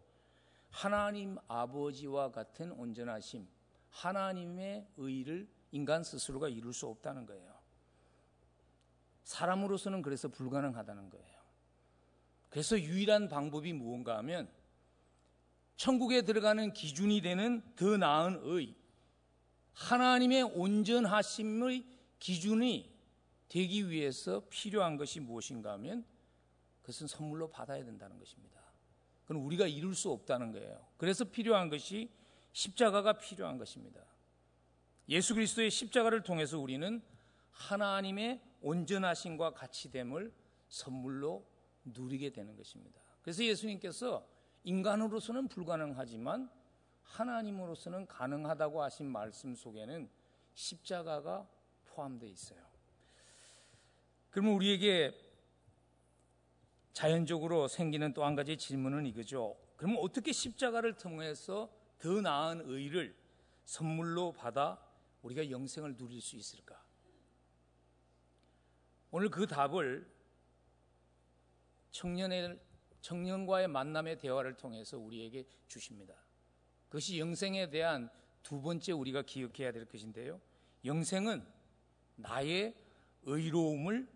하나님 0.70 1.38
아버지와 1.46 2.30
같은 2.30 2.72
온전하심, 2.72 3.46
하나님의 3.90 4.86
의를 4.96 5.48
인간 5.70 6.02
스스로가 6.02 6.48
이룰 6.48 6.72
수 6.72 6.86
없다는 6.86 7.26
거예요. 7.26 7.54
사람으로서는 9.24 10.02
그래서 10.02 10.28
불가능하다는 10.28 11.10
거예요. 11.10 11.37
그래서 12.48 12.78
유일한 12.78 13.28
방법이 13.28 13.72
무언가 13.72 14.16
하면 14.18 14.48
천국에 15.76 16.22
들어가는 16.22 16.72
기준이 16.72 17.20
되는 17.20 17.62
더 17.76 17.96
나은 17.96 18.40
의, 18.42 18.74
하나님의 19.74 20.42
온전하심의 20.42 21.86
기준이 22.18 22.98
되기 23.48 23.88
위해서 23.88 24.42
필요한 24.50 24.96
것이 24.96 25.20
무엇인가 25.20 25.72
하면 25.72 26.04
그것은 26.82 27.06
선물로 27.06 27.50
받아야 27.50 27.84
된다는 27.84 28.18
것입니다. 28.18 28.60
그건 29.22 29.42
우리가 29.42 29.66
이룰 29.66 29.94
수 29.94 30.10
없다는 30.10 30.52
거예요. 30.52 30.86
그래서 30.96 31.24
필요한 31.24 31.68
것이 31.68 32.10
십자가가 32.52 33.14
필요한 33.18 33.58
것입니다. 33.58 34.00
예수 35.08 35.34
그리스도의 35.34 35.70
십자가를 35.70 36.22
통해서 36.22 36.58
우리는 36.58 37.02
하나님의 37.50 38.42
온전하심과 38.60 39.52
같이 39.52 39.90
됨을 39.90 40.32
선물로 40.68 41.47
누리게 41.94 42.30
되는 42.30 42.56
것입니다. 42.56 43.00
그래서 43.22 43.44
예수님께서 43.44 44.26
인간으로서는 44.64 45.48
불가능하지만 45.48 46.50
하나님으로서는 47.02 48.06
가능하다고 48.06 48.82
하신 48.82 49.06
말씀 49.10 49.54
속에는 49.54 50.10
십자가가 50.54 51.48
포함되어 51.86 52.28
있어요. 52.28 52.60
그러면 54.30 54.54
우리에게 54.54 55.14
자연적으로 56.92 57.68
생기는 57.68 58.12
또 58.12 58.24
한 58.24 58.34
가지 58.34 58.56
질문은 58.56 59.06
이거죠. 59.06 59.56
그러면 59.76 59.98
어떻게 60.00 60.32
십자가를 60.32 60.94
통해서 60.96 61.70
더 61.98 62.20
나은 62.20 62.62
의를 62.64 63.16
선물로 63.64 64.32
받아 64.32 64.80
우리가 65.22 65.50
영생을 65.50 65.96
누릴 65.96 66.20
수 66.20 66.36
있을까? 66.36 66.82
오늘 69.10 69.30
그 69.30 69.46
답을 69.46 70.06
청년의 71.90 72.58
청년과의 73.00 73.68
만남의 73.68 74.18
대화를 74.18 74.56
통해서 74.56 74.98
우리에게 74.98 75.44
주십니다. 75.66 76.14
그것이 76.88 77.18
영생에 77.18 77.70
대한 77.70 78.10
두 78.42 78.60
번째 78.60 78.92
우리가 78.92 79.22
기억해야 79.22 79.72
될 79.72 79.84
것인데요. 79.84 80.40
영생은 80.84 81.44
나의 82.16 82.74
의로움을 83.22 84.08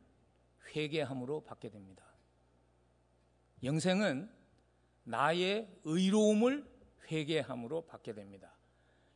회개함으로 0.74 1.44
받게 1.44 1.70
됩니다. 1.70 2.04
영생은 3.62 4.30
나의 5.04 5.68
의로움을 5.84 6.66
회개함으로 7.10 7.86
받게 7.86 8.14
됩니다. 8.14 8.56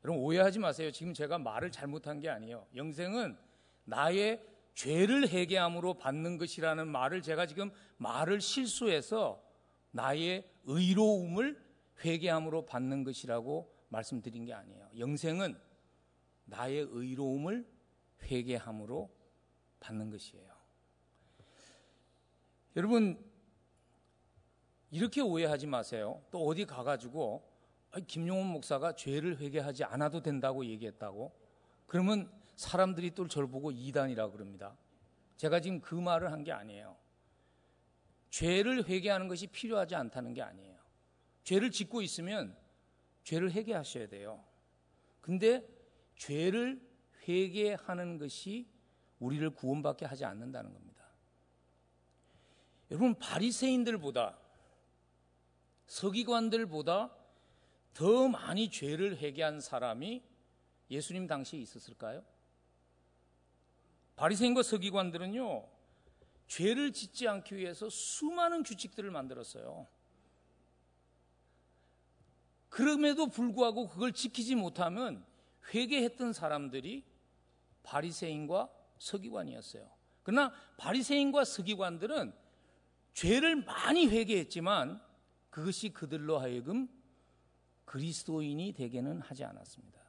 여러분 0.05 0.23
오해하지 0.23 0.59
마세요. 0.59 0.91
지금 0.91 1.15
제가 1.15 1.39
말을 1.39 1.71
잘못한 1.71 2.21
게 2.21 2.29
아니에요. 2.29 2.67
영생은 2.77 3.37
나의 3.85 4.45
죄를 4.77 5.31
회개함으로 5.31 5.95
받는 5.95 6.37
것이라는 6.37 6.87
말을 6.87 7.23
제가 7.23 7.47
지금 7.47 7.71
말을 7.97 8.43
실수해서 8.43 9.43
나의 9.91 10.47
의로움을 10.65 11.59
회개함으로 12.05 12.67
받는 12.67 13.03
것이라고 13.03 13.75
말씀드린 13.89 14.45
게 14.45 14.53
아니에요. 14.53 14.91
영생은 14.99 15.59
나의 16.45 16.87
의로움을 16.91 17.67
회개함으로 18.25 19.11
받는 19.81 20.11
것이에요. 20.11 20.55
여러분 22.77 23.19
이렇게 24.91 25.23
오해하지 25.23 25.69
마세요. 25.69 26.23
또 26.31 26.47
어디 26.47 26.67
가가지고 26.67 27.51
김용훈 28.07 28.47
목사가 28.49 28.95
죄를 28.95 29.39
회개하지 29.39 29.85
않아도 29.85 30.21
된다고 30.21 30.67
얘기했다고 30.67 31.35
그러면 31.87 32.31
사람들이 32.57 33.13
또 33.15 33.29
저를 33.29 33.49
보고 33.49 33.71
이단이라고 33.71 34.33
그럽니다. 34.33 34.77
제가 35.37 35.61
지금 35.61 35.81
그 35.81 35.95
말을 35.95 36.33
한 36.33 36.43
게 36.43 36.53
아니에요. 36.53 36.97
죄를 38.31 38.89
회개하는 38.89 39.29
것이 39.29 39.47
필요하지 39.47 39.95
않다는 39.95 40.35
게 40.35 40.43
아니에요. 40.43 40.77
죄를 41.45 41.71
짓고 41.71 42.03
있으면 42.03 42.57
죄를 43.25 43.53
회개하셔야 43.53 44.09
돼요. 44.09 44.45
근데 45.21 45.67
죄를 46.17 46.81
회개하는 47.29 48.19
것이 48.19 48.69
우리를 49.19 49.49
구원받게 49.51 50.07
하지 50.07 50.25
않는다는 50.25 50.73
겁니다. 50.73 51.05
여러분 52.91 53.15
바리새인들보다 53.19 54.39
서기관들보다 55.87 57.15
더 57.95 58.29
많이 58.29 58.71
죄를 58.71 59.17
회개한 59.19 59.61
사람이 59.61 60.23
예수님 60.91 61.27
당시에 61.27 61.61
있었을까요? 61.61 62.23
바리새인과 64.17 64.63
서기관들은요. 64.63 65.69
죄를 66.49 66.93
짓지 66.93 67.29
않기 67.29 67.57
위해서 67.57 67.89
수많은 67.89 68.63
규칙들을 68.63 69.11
만들었어요. 69.11 69.87
그럼에도 72.69 73.29
불구하고 73.29 73.89
그걸 73.89 74.13
지키지 74.13 74.55
못하면 74.55 75.25
회개했던 75.73 76.33
사람들이 76.33 77.05
바리새인과 77.83 78.71
서기관이었어요. 78.99 79.89
그러나 80.23 80.53
바리새인과 80.77 81.45
서기관들은 81.45 82.33
죄를 83.15 83.57
많이 83.65 84.07
회개했지만 84.09 85.01
그것이 85.51 85.91
그들로 85.91 86.39
하여금 86.39 86.89
그리스도인이 87.87 88.73
되게는 88.73 89.21
하지 89.21 89.45
않았습니다. 89.45 90.01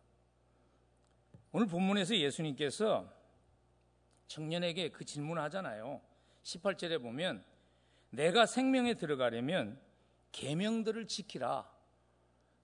오늘 1.52 1.68
본문에서 1.68 2.18
예수님께서 2.18 3.17
청년에게 4.28 4.90
그 4.90 5.06
질문을 5.06 5.42
하잖아요. 5.44 6.02
18절에 6.44 7.02
보면 7.02 7.44
내가 8.10 8.46
생명에 8.46 8.94
들어가려면 8.94 9.80
계명들을 10.32 11.08
지키라. 11.08 11.70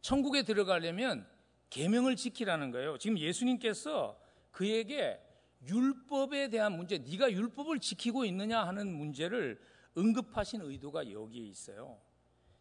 천국에 0.02 0.44
들어가려면 0.44 1.28
계명을 1.70 2.16
지키라는 2.16 2.72
거예요. 2.72 2.98
지금 2.98 3.18
예수님께서 3.18 4.20
그에게 4.52 5.20
율법에 5.66 6.50
대한 6.50 6.74
문제, 6.74 6.98
네가 6.98 7.32
율법을 7.32 7.80
지키고 7.80 8.26
있느냐 8.26 8.64
하는 8.64 8.94
문제를 8.94 9.60
응급하신 9.98 10.62
의도가 10.62 11.12
여기에 11.12 11.44
있어요. 11.46 12.00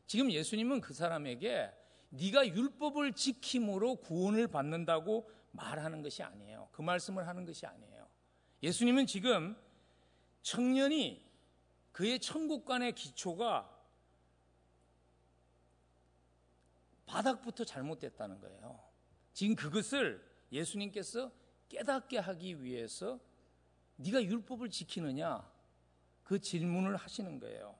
지금 0.06 0.30
예수님은 0.30 0.80
그 0.80 0.94
사람에게 0.94 1.70
네가 2.10 2.46
율법을 2.46 3.12
지킴으로 3.14 3.96
구원을 3.96 4.48
받는다고 4.48 5.30
말하는 5.52 6.02
것이 6.02 6.22
아니에요. 6.22 6.68
그 6.72 6.82
말씀을 6.82 7.26
하는 7.26 7.44
것이 7.44 7.66
아니에요. 7.66 7.91
예수님은 8.62 9.06
지금 9.06 9.56
청년이 10.42 11.22
그의 11.92 12.20
천국간의 12.20 12.94
기초가 12.94 13.68
바닥부터 17.06 17.64
잘못됐다는 17.64 18.40
거예요. 18.40 18.80
지금 19.32 19.54
그것을 19.54 20.24
예수님께서 20.50 21.30
깨닫게 21.68 22.18
하기 22.18 22.62
위해서 22.62 23.18
네가 23.96 24.22
율법을 24.22 24.70
지키느냐 24.70 25.50
그 26.22 26.38
질문을 26.38 26.96
하시는 26.96 27.38
거예요. 27.38 27.78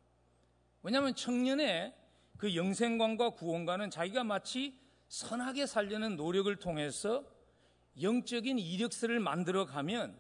왜냐하면 0.82 1.14
청년의 1.14 1.94
그 2.36 2.54
영생관과 2.56 3.30
구원관은 3.30 3.90
자기가 3.90 4.24
마치 4.24 4.78
선하게 5.08 5.66
살려는 5.66 6.16
노력을 6.16 6.54
통해서 6.56 7.24
영적인 8.00 8.58
이력서를 8.58 9.20
만들어 9.20 9.64
가면 9.64 10.18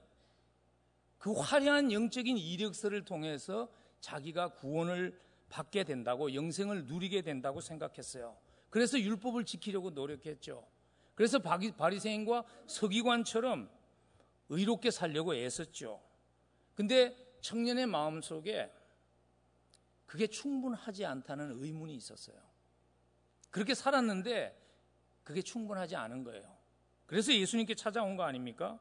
그 1.22 1.30
화려한 1.30 1.92
영적인 1.92 2.36
이력서를 2.36 3.04
통해서 3.04 3.70
자기가 4.00 4.54
구원을 4.54 5.16
받게 5.50 5.84
된다고 5.84 6.34
영생을 6.34 6.86
누리게 6.86 7.22
된다고 7.22 7.60
생각했어요. 7.60 8.36
그래서 8.70 8.98
율법을 8.98 9.44
지키려고 9.44 9.90
노력했죠. 9.90 10.66
그래서 11.14 11.38
바리새인과 11.38 12.42
서기관처럼 12.66 13.70
의롭게 14.48 14.90
살려고 14.90 15.36
애썼죠. 15.36 16.02
근데 16.74 17.14
청년의 17.40 17.86
마음속에 17.86 18.72
그게 20.06 20.26
충분하지 20.26 21.06
않다는 21.06 21.62
의문이 21.62 21.94
있었어요. 21.94 22.36
그렇게 23.50 23.74
살았는데 23.74 24.60
그게 25.22 25.40
충분하지 25.40 25.94
않은 25.94 26.24
거예요. 26.24 26.58
그래서 27.06 27.32
예수님께 27.32 27.76
찾아온 27.76 28.16
거 28.16 28.24
아닙니까? 28.24 28.80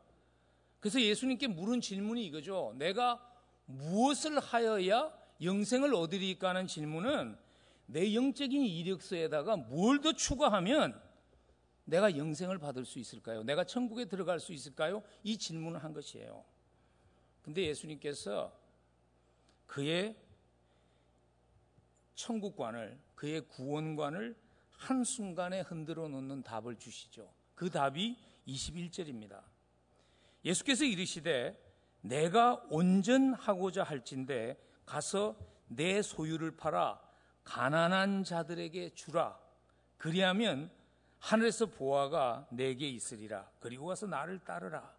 그래서 0.81 0.99
예수님께 0.99 1.47
물은 1.47 1.79
질문이 1.79 2.25
이거죠. 2.25 2.73
내가 2.75 3.25
무엇을 3.65 4.39
하여야 4.39 5.13
영생을 5.41 5.93
얻으리까 5.95 6.49
하는 6.49 6.67
질문은 6.67 7.37
내 7.85 8.13
영적인 8.13 8.61
이력서에다가 8.65 9.55
뭘 9.57 10.01
더 10.01 10.11
추가하면 10.11 10.99
내가 11.85 12.17
영생을 12.17 12.57
받을 12.57 12.83
수 12.85 12.99
있을까요? 12.99 13.43
내가 13.43 13.63
천국에 13.63 14.05
들어갈 14.05 14.39
수 14.39 14.53
있을까요? 14.53 15.03
이 15.23 15.37
질문을 15.37 15.83
한 15.83 15.93
것이에요. 15.93 16.43
근데 17.43 17.63
예수님께서 17.67 18.51
그의 19.67 20.15
천국관을, 22.15 22.99
그의 23.15 23.41
구원관을 23.41 24.35
한순간에 24.71 25.61
흔들어 25.61 26.07
놓는 26.07 26.43
답을 26.43 26.77
주시죠. 26.77 27.31
그 27.55 27.69
답이 27.69 28.17
21절입니다. 28.47 29.50
예수께서 30.43 30.85
이르시되 30.85 31.57
내가 32.01 32.63
온전하고자 32.69 33.83
할진대 33.83 34.57
가서 34.85 35.37
내 35.67 36.01
소유를 36.01 36.57
팔아 36.57 36.99
가난한 37.43 38.23
자들에게 38.23 38.93
주라. 38.93 39.39
그리하면 39.97 40.71
하늘에서 41.19 41.67
보아가 41.67 42.47
내게 42.51 42.89
있으리라. 42.89 43.49
그리고 43.59 43.85
와서 43.85 44.07
나를 44.07 44.39
따르라. 44.39 44.95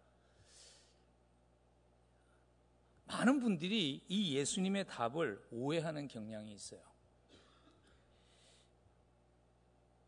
많은 3.05 3.39
분들이 3.41 4.03
이 4.07 4.35
예수님의 4.35 4.87
답을 4.87 5.45
오해하는 5.51 6.07
경향이 6.07 6.53
있어요. 6.53 6.81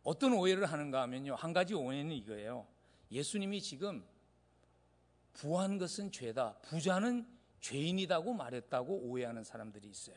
어떤 0.04 0.34
오해를 0.34 0.66
하는가 0.66 1.02
하면요. 1.02 1.36
한 1.36 1.52
가지 1.52 1.74
오해는 1.74 2.12
이거예요. 2.14 2.68
예수님이 3.12 3.62
지금 3.62 4.06
부한 5.36 5.78
것은 5.78 6.12
죄다. 6.12 6.56
부자는 6.64 7.28
죄인이다고 7.60 8.34
말했다고 8.34 9.02
오해하는 9.04 9.44
사람들이 9.44 9.88
있어요. 9.88 10.16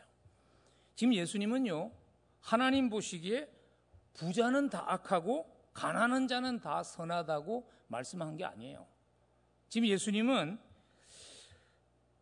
지금 0.95 1.15
예수님은요. 1.15 1.91
하나님 2.41 2.89
보시기에 2.89 3.51
부자는 4.15 4.71
다 4.71 4.85
악하고 4.93 5.55
가난한 5.75 6.29
자는 6.29 6.61
다 6.61 6.83
선하다고 6.83 7.71
말씀한 7.89 8.37
게 8.37 8.45
아니에요. 8.45 8.87
지금 9.69 9.89
예수님은 9.89 10.59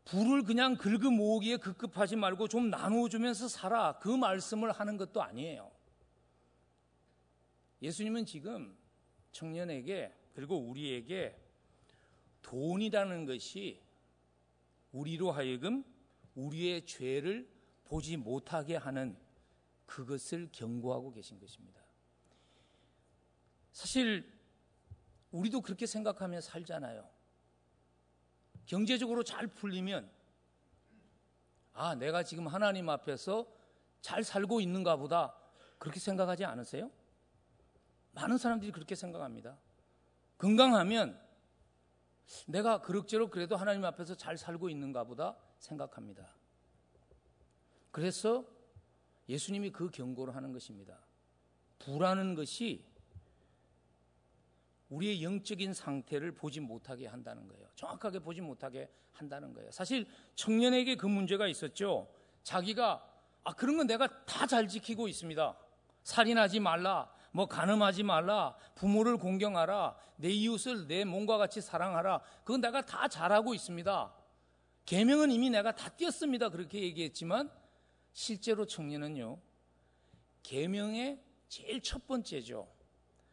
불을 0.04 0.44
그냥 0.44 0.76
긁어 0.76 1.10
모으기에 1.10 1.56
급급하지 1.56 2.16
말고 2.16 2.48
좀 2.48 2.70
나누어주면서 2.70 3.48
살아. 3.48 3.98
그 3.98 4.08
말씀을 4.08 4.72
하는 4.72 4.96
것도 4.96 5.22
아니에요. 5.22 5.70
예수님은 7.82 8.24
지금 8.24 8.76
청년에게 9.32 10.14
그리고 10.34 10.56
우리에게 10.56 11.45
돈이라는 12.46 13.26
것이 13.26 13.82
우리로 14.92 15.32
하여금 15.32 15.84
우리의 16.36 16.86
죄를 16.86 17.50
보지 17.84 18.16
못하게 18.16 18.76
하는 18.76 19.16
그것을 19.84 20.48
경고하고 20.52 21.12
계신 21.12 21.40
것입니다. 21.40 21.80
사실 23.72 24.32
우리도 25.32 25.60
그렇게 25.60 25.86
생각하며 25.86 26.40
살잖아요. 26.40 27.08
경제적으로 28.64 29.24
잘 29.24 29.48
풀리면 29.48 30.08
아, 31.72 31.94
내가 31.96 32.22
지금 32.22 32.46
하나님 32.46 32.88
앞에서 32.88 33.46
잘 34.00 34.22
살고 34.22 34.60
있는가 34.60 34.96
보다 34.96 35.36
그렇게 35.78 35.98
생각하지 35.98 36.44
않으세요? 36.44 36.90
많은 38.12 38.38
사람들이 38.38 38.70
그렇게 38.70 38.94
생각합니다. 38.94 39.58
건강하면 40.38 41.25
내가 42.46 42.80
그럭저럭 42.80 43.30
그래도 43.30 43.56
하나님 43.56 43.84
앞에서 43.84 44.14
잘 44.16 44.36
살고 44.36 44.68
있는가 44.68 45.04
보다 45.04 45.36
생각합니다. 45.58 46.28
그래서 47.90 48.44
예수님이 49.28 49.70
그 49.70 49.90
경고를 49.90 50.34
하는 50.34 50.52
것입니다. 50.52 50.98
부라는 51.78 52.34
것이 52.34 52.84
우리의 54.88 55.22
영적인 55.22 55.74
상태를 55.74 56.32
보지 56.32 56.60
못하게 56.60 57.06
한다는 57.06 57.48
거예요. 57.48 57.66
정확하게 57.74 58.20
보지 58.20 58.40
못하게 58.40 58.88
한다는 59.12 59.52
거예요. 59.52 59.70
사실 59.72 60.06
청년에게 60.34 60.96
그 60.96 61.06
문제가 61.06 61.48
있었죠. 61.48 62.08
자기가 62.42 63.12
아 63.42 63.52
그런 63.54 63.76
건 63.76 63.86
내가 63.86 64.06
다 64.24 64.46
잘 64.46 64.68
지키고 64.68 65.08
있습니다. 65.08 65.56
살인하지 66.04 66.60
말라. 66.60 67.12
뭐 67.36 67.46
가늠하지 67.46 68.02
말라. 68.02 68.56
부모를 68.74 69.18
공경하라. 69.18 69.94
내 70.16 70.30
이웃을 70.30 70.86
내 70.88 71.04
몸과 71.04 71.36
같이 71.36 71.60
사랑하라. 71.60 72.20
그건 72.44 72.62
내가 72.62 72.80
다 72.80 73.06
잘하고 73.08 73.52
있습니다. 73.52 74.14
계명은 74.86 75.30
이미 75.30 75.50
내가 75.50 75.74
다 75.74 75.90
띄었습니다. 75.90 76.48
그렇게 76.48 76.80
얘기했지만 76.80 77.50
실제로 78.14 78.64
청년은요. 78.64 79.38
계명의 80.42 81.20
제일 81.48 81.82
첫 81.82 82.06
번째죠. 82.06 82.66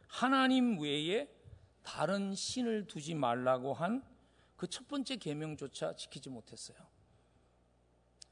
하나님 0.06 0.78
외에 0.78 1.28
다른 1.82 2.34
신을 2.34 2.86
두지 2.86 3.14
말라고 3.14 3.72
한 3.74 4.02
그 4.56 4.68
첫 4.68 4.86
번째 4.88 5.16
계명조차 5.16 5.96
지키지 5.96 6.30
못했어요. 6.30 6.78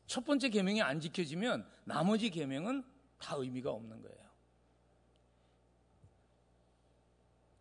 첫 0.07 0.25
번째 0.25 0.49
계명이 0.51 0.81
안 0.81 1.01
지켜지면 1.01 1.67
나머지 1.85 2.31
계명은 2.31 2.85
다 3.19 3.35
의미가 3.37 3.71
없는 3.71 4.01
거예요. 4.03 4.22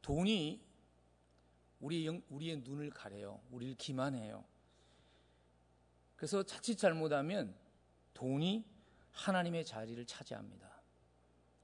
돈이 0.02 0.64
우리의, 1.80 2.24
우리의 2.30 2.58
눈을 2.58 2.90
가려요. 2.90 3.42
우리를 3.52 3.76
기만해요. 3.76 4.46
그래서 6.16 6.44
자칫 6.44 6.76
잘못하면 6.76 7.56
돈이 8.14 8.66
하나님의 9.12 9.66
자리를 9.66 10.06
차지합니다. 10.06 10.82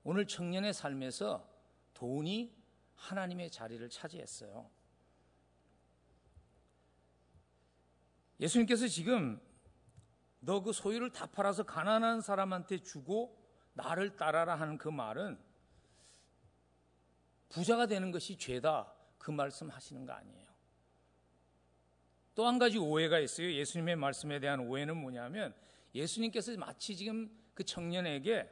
오늘 0.03 0.25
청년의 0.25 0.73
삶에서 0.73 1.47
돈이 1.93 2.55
하나님의 2.95 3.51
자리를 3.51 3.87
차지했어요. 3.89 4.69
예수님께서 8.39 8.87
지금 8.87 9.39
너 10.39 10.61
그 10.61 10.71
소유를 10.71 11.11
다 11.11 11.25
팔아서 11.25 11.63
가난한 11.63 12.21
사람한테 12.21 12.79
주고 12.79 13.37
나를 13.73 14.15
따라라 14.15 14.55
하는 14.55 14.77
그 14.77 14.87
말은 14.87 15.37
부자가 17.49 17.85
되는 17.85 18.11
것이 18.11 18.37
죄다 18.37 18.93
그 19.17 19.31
말씀 19.31 19.69
하시는 19.69 20.05
거 20.05 20.13
아니에요. 20.13 20.47
또 22.35 22.45
한 22.45 22.59
가지 22.59 22.77
오해가 22.77 23.17
있어요. 23.19 23.51
예수님의 23.51 23.95
말씀에 23.95 24.39
대한 24.39 24.59
오해는 24.59 24.95
뭐냐면 24.95 25.55
예수님께서 25.95 26.55
마치 26.57 26.95
지금 26.95 27.29
그 27.55 27.63
청년에게 27.63 28.47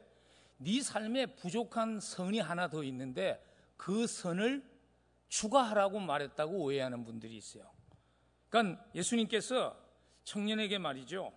네 0.58 0.82
삶에 0.82 1.26
부족한 1.36 2.00
선이 2.00 2.40
하나 2.40 2.68
더 2.68 2.82
있는데 2.82 3.40
그 3.76 4.08
선을 4.08 4.68
추가하라고 5.28 6.00
말했다고 6.00 6.52
오해하는 6.56 7.04
분들이 7.04 7.36
있어요. 7.36 7.70
그러니까 8.48 8.84
예수님께서 8.94 9.80
청년에게 10.24 10.78
말이죠. 10.78 11.32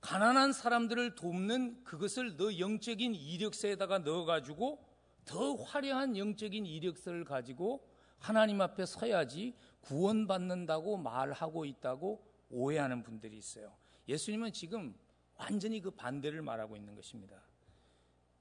가난한 0.00 0.52
사람들을 0.52 1.14
돕는 1.14 1.84
그것을 1.84 2.36
너 2.36 2.58
영적인 2.58 3.14
이력서에다가 3.14 3.98
넣어가지고 3.98 4.87
더 5.28 5.54
화려한 5.56 6.16
영적인 6.16 6.64
이력서를 6.64 7.24
가지고 7.24 7.86
하나님 8.18 8.62
앞에 8.62 8.86
서야지 8.86 9.54
구원받는다고 9.82 10.96
말하고 10.96 11.66
있다고 11.66 12.26
오해하는 12.48 13.02
분들이 13.02 13.36
있어요. 13.36 13.76
예수님은 14.08 14.54
지금 14.54 14.96
완전히 15.36 15.80
그 15.82 15.90
반대를 15.90 16.40
말하고 16.40 16.76
있는 16.76 16.94
것입니다. 16.96 17.42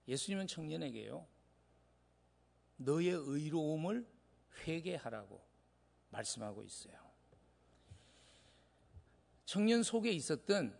예수님은 0.08 0.48
청년에게요. 0.48 1.28
너의 2.78 3.10
의로움을 3.10 4.08
회개하라고 4.66 5.46
말씀하고 6.10 6.64
있어요. 6.64 6.96
청년 9.44 9.84
속에 9.84 10.10
있었던 10.12 10.78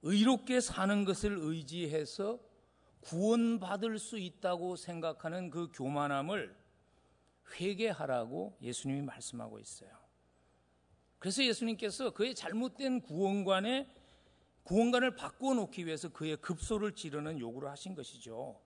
의롭게 0.00 0.60
사는 0.60 1.04
것을 1.04 1.36
의지해서 1.38 2.40
구원받을 3.02 3.98
수 3.98 4.18
있다고 4.18 4.76
생각하는 4.76 5.50
그 5.50 5.70
교만함을 5.72 6.56
회개하라고 7.54 8.56
예수님이 8.62 9.02
말씀하고 9.02 9.58
있어요. 9.58 9.90
그래서 11.18 11.44
예수님께서 11.44 12.10
그의 12.10 12.34
잘못된 12.34 13.02
구원관에 13.02 13.88
구원관을 14.64 15.16
바꾸어 15.16 15.54
놓기 15.54 15.86
위해서 15.86 16.08
그의 16.08 16.36
급소를 16.36 16.94
지르는 16.94 17.38
요구를 17.38 17.68
하신 17.70 17.94
것이죠. 17.94 18.60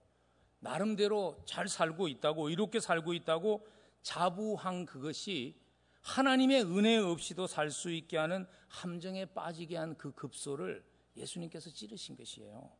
나름대로 0.59 1.41
잘 1.45 1.67
살고 1.67 2.07
있다고 2.07 2.49
이렇게 2.49 2.79
살고 2.79 3.13
있다고 3.13 3.67
자부한 4.01 4.85
그것이 4.85 5.59
하나님의 6.01 6.63
은혜 6.63 6.97
없이도 6.97 7.47
살 7.47 7.69
수 7.69 7.91
있게 7.91 8.17
하는 8.17 8.47
함정에 8.69 9.25
빠지게 9.25 9.75
한 9.77 9.95
그 9.97 10.11
급소를 10.13 10.83
예수님께서 11.15 11.69
찌르신 11.69 12.15
것이에요. 12.15 12.71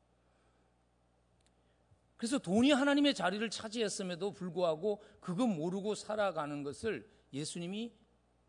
그래서 2.17 2.39
돈이 2.39 2.71
하나님의 2.71 3.13
자리를 3.13 3.47
차지했음에도 3.49 4.33
불구하고 4.33 5.03
그거 5.19 5.45
모르고 5.45 5.95
살아가는 5.95 6.63
것을 6.63 7.07
예수님이 7.31 7.93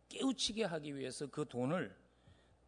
깨우치게 0.09 0.64
하기 0.64 0.96
위해서 0.96 1.26
그 1.26 1.44
돈을 1.46 1.94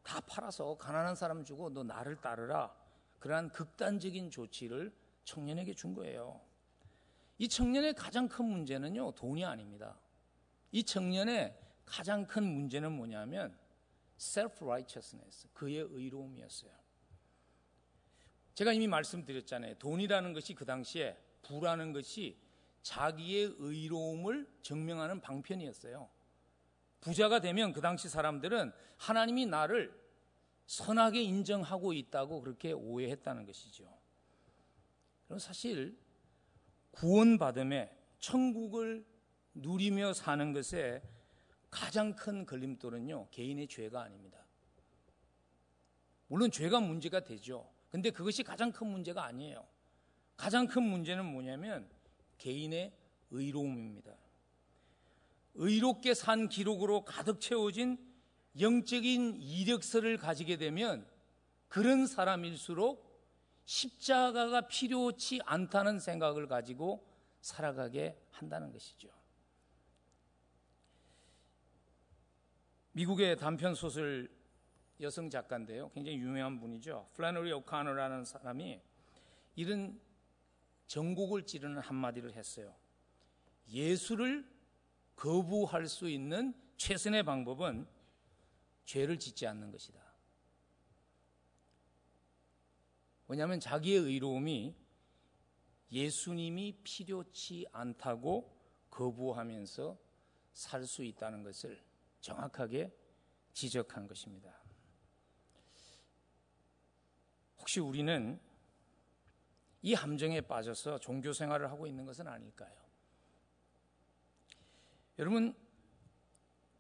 다 0.03 0.21
팔아서 0.21 0.77
가난한 0.77 1.15
사람 1.15 1.45
주고 1.45 1.71
너 1.71 1.83
나를 1.83 2.21
따르라. 2.21 2.75
그러한 3.19 3.51
극단적인 3.51 4.31
조치를 4.31 4.95
청년에게 5.25 5.75
준 5.75 5.95
거예요. 5.95 6.41
이 7.39 7.49
청년의 7.49 7.95
가장 7.95 8.29
큰 8.29 8.45
문제는요, 8.45 9.13
돈이 9.13 9.45
아닙니다. 9.45 9.99
이 10.73 10.83
청년의 10.85 11.59
가장 11.87 12.27
큰 12.27 12.45
문제는 12.45 12.93
뭐냐면 12.93 13.57
self-righteousness, 14.19 15.49
그의 15.53 15.87
의로움이었어요. 15.91 16.80
제가 18.61 18.75
이미 18.75 18.87
말씀드렸잖아요. 18.89 19.77
돈이라는 19.77 20.35
것이 20.35 20.55
그 20.55 20.67
당시에 20.67 21.17
부라는 21.41 21.95
것이 21.95 22.37
자기의 22.83 23.55
의로움을 23.59 24.47
증명하는 24.61 25.23
방편이었어요. 25.23 26.07
부자가 27.01 27.41
되면 27.41 27.73
그 27.73 27.81
당시 27.81 28.11
사람들은 28.11 28.71
하나님이 28.99 29.47
나를 29.47 29.99
선하게 30.67 31.23
인정하고 31.23 31.95
있다고 31.95 32.43
그렇게 32.43 32.73
오해했다는 32.73 33.47
것이죠. 33.47 33.91
그럼 35.25 35.39
사실 35.39 35.99
구원받음에 36.91 37.97
천국을 38.19 39.07
누리며 39.55 40.13
사는 40.13 40.53
것에 40.53 41.03
가장 41.71 42.15
큰 42.15 42.45
걸림돌은요, 42.45 43.29
개인의 43.31 43.69
죄가 43.69 44.03
아닙니다. 44.03 44.45
물론 46.27 46.51
죄가 46.51 46.81
문제가 46.81 47.25
되죠. 47.25 47.70
근데 47.91 48.11
그것이 48.11 48.43
가장 48.43 48.73
큰 48.73 48.87
문제가 48.87 49.25
아니에요. 49.25 49.67
가장 50.37 50.67
큰 50.67 50.83
문제는 50.83 51.25
뭐냐면 51.25 51.89
개인의 52.39 52.93
의로움입니다. 53.31 54.13
의롭게 55.55 56.15
산 56.15 56.49
기록으로 56.49 57.05
가득 57.05 57.41
채워진 57.41 57.99
영적인 58.59 59.37
이력서를 59.37 60.17
가지게 60.17 60.57
되면 60.57 61.07
그런 61.69 62.07
사람일수록 62.07 63.09
십자가가 63.65 64.63
필요치 64.63 65.41
않다는 65.45 66.01
생각을 66.01 66.49
가지고 66.49 67.07
살아가게 67.41 68.21
한다는 68.31 68.73
것이죠. 68.73 69.09
미국의 72.93 73.37
단편 73.37 73.75
소설 73.75 74.29
여성 75.01 75.31
작가인데요. 75.31 75.91
굉장히 75.91 76.19
유명한 76.19 76.61
분이죠. 76.61 77.09
플래너리 77.15 77.53
오카너라는 77.53 78.25
사람이 78.25 78.81
이런 79.57 80.01
전곡을 80.87 81.47
찌르는 81.47 81.79
한마디를 81.79 82.35
했어요. 82.35 82.75
예수를 83.69 84.49
거부할 85.17 85.87
수 85.87 86.09
있는 86.09 86.55
최선의 86.77 87.23
방법은 87.23 87.87
죄를 88.85 89.19
짓지 89.19 89.47
않는 89.47 89.71
것이다. 89.71 90.01
왜냐하면 93.29 93.61
자기의 93.61 94.01
의로움이 94.01 94.75
예수님이 95.93 96.79
필요치 96.83 97.67
않다고 97.73 98.57
거부하면서 98.91 99.97
살 100.53 100.85
수 100.85 101.05
있다는 101.05 101.43
것을 101.43 101.81
정확하게 102.21 102.93
지적한 103.53 104.07
것입니다. 104.07 104.60
혹시 107.71 107.79
우리는 107.79 108.41
이 109.83 109.95
함정에 109.95 110.41
빠져서 110.41 110.99
종교 110.99 111.33
생활을 111.33 111.71
하고 111.71 111.87
있는 111.87 112.05
것은 112.05 112.27
아닐까요? 112.27 112.75
여러분, 115.21 115.55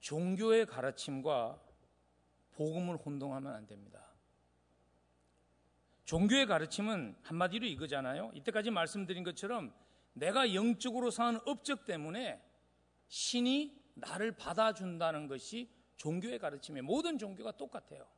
종교의 0.00 0.66
가르침과 0.66 1.62
복음을 2.50 2.96
혼동하면 2.96 3.54
안 3.54 3.68
됩니다. 3.68 4.04
종교의 6.06 6.46
가르침은 6.46 7.18
한마디로 7.22 7.66
이거잖아요. 7.66 8.32
이때까지 8.34 8.72
말씀드린 8.72 9.22
것처럼 9.22 9.72
내가 10.14 10.54
영적으로 10.54 11.12
사는 11.12 11.38
업적 11.46 11.84
때문에 11.84 12.42
신이 13.06 13.80
나를 13.94 14.32
받아준다는 14.32 15.28
것이 15.28 15.70
종교의 15.98 16.40
가르침이에요. 16.40 16.82
모든 16.82 17.16
종교가 17.16 17.52
똑같아요. 17.52 18.08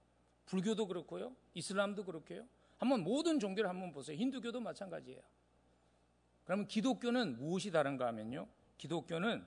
불교도 0.46 0.86
그렇고요. 0.86 1.36
이슬람도 1.52 2.06
그렇고요. 2.06 2.46
한번 2.82 3.04
모든 3.04 3.38
종교를 3.38 3.70
한번 3.70 3.92
보세요. 3.92 4.16
힌두교도 4.16 4.58
마찬가지예요. 4.58 5.22
그러면 6.42 6.66
기독교는 6.66 7.38
무엇이 7.38 7.70
다른가 7.70 8.08
하면요. 8.08 8.48
기독교는 8.76 9.46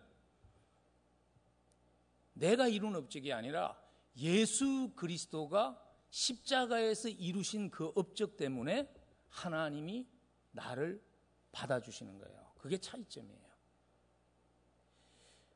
내가 2.32 2.70
이룬 2.70 2.96
업적이 2.96 3.34
아니라 3.34 3.78
예수 4.16 4.94
그리스도가 4.96 5.78
십자가에서 6.12 7.10
이루신 7.10 7.72
그 7.72 7.92
업적 7.96 8.38
때문에 8.38 8.90
하나님이 9.28 10.08
나를 10.52 11.04
받아주시는 11.52 12.18
거예요. 12.18 12.54
그게 12.58 12.78
차이점이에요. 12.78 13.50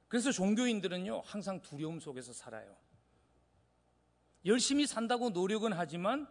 그래서 0.09 0.33
종교인들은요, 0.33 1.21
항상 1.21 1.61
두려움 1.61 2.01
속에서 2.01 2.33
살아요. 2.33 2.75
열심히 4.43 4.85
산다고 4.85 5.29
노력은 5.29 5.71
하지만 5.71 6.27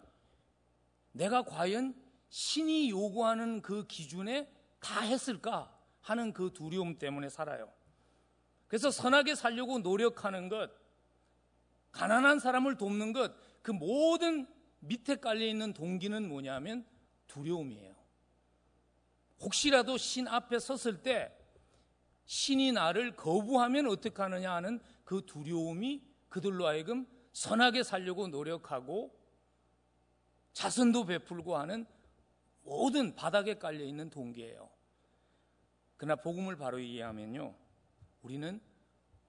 내가 1.18 1.42
과연 1.42 1.94
신이 2.28 2.90
요구하는 2.90 3.61
그 3.61 3.87
기준에 3.88 4.48
다 4.78 5.00
했을까 5.00 5.76
하는 6.00 6.33
그 6.33 6.52
두려움 6.52 6.96
때문에 6.96 7.28
살아요. 7.28 7.72
그래서 8.68 8.90
선하게 8.90 9.35
살려고 9.35 9.81
노력하는 9.81 10.48
것, 10.48 10.70
가난한 11.90 12.38
사람을 12.38 12.76
돕는 12.76 13.12
것, 13.12 13.33
그 13.62 13.72
모든 13.72 14.46
밑에 14.78 15.16
깔려 15.16 15.44
있는 15.44 15.72
동기는 15.72 16.28
뭐냐면 16.28 16.87
두려움이에요. 17.26 17.96
혹시라도 19.40 19.96
신 19.96 20.28
앞에 20.28 20.61
섰을 20.61 21.02
때 21.02 21.35
신이 22.26 22.72
나를 22.72 23.16
거부하면 23.16 23.88
어떻게 23.88 24.22
하느냐 24.22 24.52
하는 24.54 24.81
그 25.04 25.22
두려움이 25.26 26.04
그들로 26.28 26.66
하여금 26.66 27.07
선하게 27.33 27.83
살려고 27.83 28.28
노력하고 28.28 29.17
자선도 30.59 31.05
베풀고 31.05 31.57
하는 31.57 31.87
모든 32.64 33.14
바닥에 33.14 33.59
깔려 33.59 33.85
있는 33.85 34.11
동기예요. 34.11 34.68
그러나 35.97 36.16
복음을 36.16 36.57
바로 36.57 36.81
이해하면요. 36.81 37.55
우리는 38.23 38.61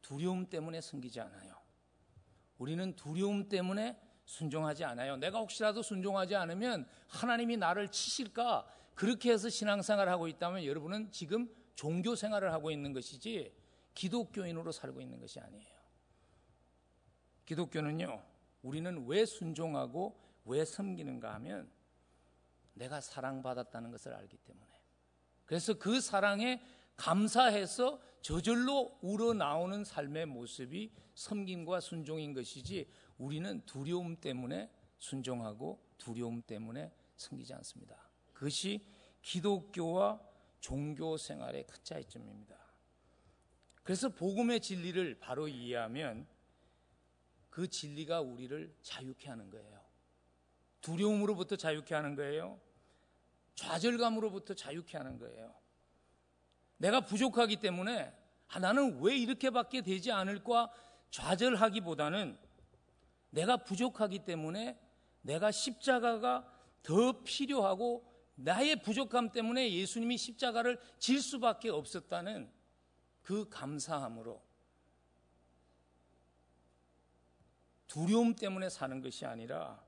두려움 0.01 0.47
때문에 0.49 0.81
숨기지 0.81 1.19
않아요. 1.19 1.53
우리는 2.57 2.95
두려움 2.95 3.47
때문에 3.47 4.01
순종하지 4.25 4.83
않아요. 4.85 5.17
내가 5.17 5.37
혹시라도 5.37 5.83
순종하지 5.83 6.35
않으면 6.35 6.89
하나님이 7.05 7.57
나를 7.57 7.91
치실까? 7.91 8.67
그렇게 8.95 9.31
해서 9.31 9.49
신앙생활을 9.49 10.11
하고 10.11 10.27
있다면 10.27 10.65
여러분은 10.65 11.11
지금 11.11 11.47
종교 11.75 12.15
생활을 12.15 12.51
하고 12.53 12.71
있는 12.71 12.91
것이지 12.91 13.55
기독교인으로 13.93 14.71
살고 14.71 14.99
있는 14.99 15.19
것이 15.19 15.39
아니에요. 15.39 15.77
기독교는요, 17.45 18.19
우리는 18.63 19.05
왜 19.05 19.27
순종하고 19.27 20.28
왜 20.49 20.65
섬기는가 20.65 21.33
하면 21.35 21.71
내가 22.73 22.99
사랑받았다는 23.01 23.91
것을 23.91 24.13
알기 24.13 24.37
때문에. 24.37 24.67
그래서 25.45 25.75
그 25.75 26.01
사랑에 26.01 26.61
감사해서 26.95 28.01
저절로 28.21 28.97
우러나오는 29.01 29.83
삶의 29.83 30.25
모습이 30.25 30.91
섬김과 31.13 31.79
순종인 31.79 32.33
것이지 32.33 32.89
우리는 33.17 33.61
두려움 33.65 34.15
때문에 34.17 34.71
순종하고 34.97 35.81
두려움 35.97 36.41
때문에 36.41 36.91
섬기지 37.15 37.53
않습니다. 37.53 38.09
그것이 38.33 38.85
기독교와 39.21 40.19
종교 40.59 41.15
생활의 41.17 41.65
큰 41.67 41.79
차이점입니다. 41.83 42.57
그래서 43.83 44.09
복음의 44.09 44.61
진리를 44.61 45.19
바로 45.19 45.47
이해하면 45.47 46.27
그 47.49 47.67
진리가 47.67 48.21
우리를 48.21 48.75
자유케 48.81 49.29
하는 49.29 49.49
거예요. 49.49 49.78
두려움으로부터 50.81 51.55
자유케 51.55 51.93
하는 51.95 52.15
거예요. 52.15 52.59
좌절감으로부터 53.55 54.53
자유케 54.53 54.97
하는 54.97 55.17
거예요. 55.19 55.53
내가 56.77 57.01
부족하기 57.01 57.57
때문에 57.57 58.13
아, 58.47 58.59
나는 58.59 59.01
왜 59.01 59.15
이렇게밖에 59.17 59.81
되지 59.81 60.11
않을까 60.11 60.71
좌절하기보다는 61.11 62.37
내가 63.31 63.57
부족하기 63.57 64.19
때문에 64.25 64.79
내가 65.21 65.51
십자가가 65.51 66.51
더 66.81 67.21
필요하고 67.23 68.09
나의 68.35 68.81
부족함 68.81 69.31
때문에 69.31 69.73
예수님이 69.73 70.17
십자가를 70.17 70.79
질 70.97 71.21
수밖에 71.21 71.69
없었다는 71.69 72.49
그 73.21 73.49
감사함으로 73.49 74.41
두려움 77.87 78.35
때문에 78.35 78.69
사는 78.69 79.01
것이 79.01 79.25
아니라 79.25 79.83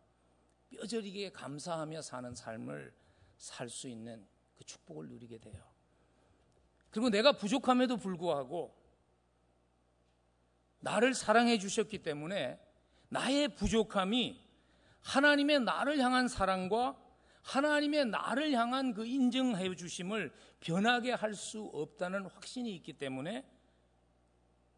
뼈저리게 0.71 1.31
감사하며 1.31 2.01
사는 2.01 2.33
삶을 2.33 2.93
살 3.37 3.69
수 3.69 3.87
있는 3.87 4.27
그 4.55 4.63
축복을 4.63 5.07
누리게 5.07 5.39
돼요. 5.39 5.63
그리고 6.89 7.09
내가 7.09 7.31
부족함에도 7.33 7.97
불구하고 7.97 8.75
나를 10.79 11.13
사랑해 11.13 11.57
주셨기 11.57 12.03
때문에 12.03 12.59
나의 13.09 13.55
부족함이 13.55 14.39
하나님의 15.01 15.61
나를 15.61 15.99
향한 15.99 16.27
사랑과 16.27 16.97
하나님의 17.43 18.05
나를 18.05 18.51
향한 18.51 18.93
그 18.93 19.05
인정해 19.05 19.75
주심을 19.75 20.31
변하게 20.59 21.13
할 21.13 21.33
수 21.33 21.63
없다는 21.73 22.25
확신이 22.27 22.75
있기 22.75 22.93
때문에 22.93 23.43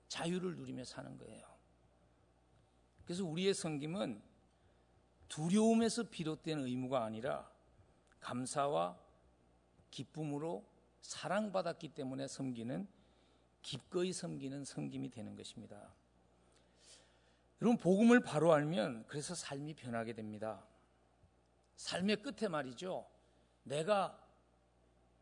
자유를 0.07 0.55
누리며 0.55 0.85
사는 0.85 1.17
거예요. 1.17 1.43
그래서 3.03 3.25
우리의 3.25 3.53
섬김은 3.53 4.21
두려움에서 5.33 6.03
비롯된 6.03 6.59
의무가 6.59 7.03
아니라 7.03 7.49
감사와 8.19 8.95
기쁨으로 9.89 10.63
사랑받았기 11.01 11.89
때문에 11.89 12.27
섬기는 12.27 12.87
기꺼이 13.63 14.13
섬기는 14.13 14.63
섬김이 14.63 15.09
되는 15.09 15.35
것입니다. 15.35 15.91
여러분 17.63 17.79
복음을 17.79 18.19
바로 18.19 18.53
알면 18.53 19.05
그래서 19.07 19.33
삶이 19.33 19.73
변하게 19.73 20.13
됩니다. 20.13 20.63
삶의 21.77 22.21
끝에 22.21 22.47
말이죠. 22.47 23.03
내가 23.63 24.15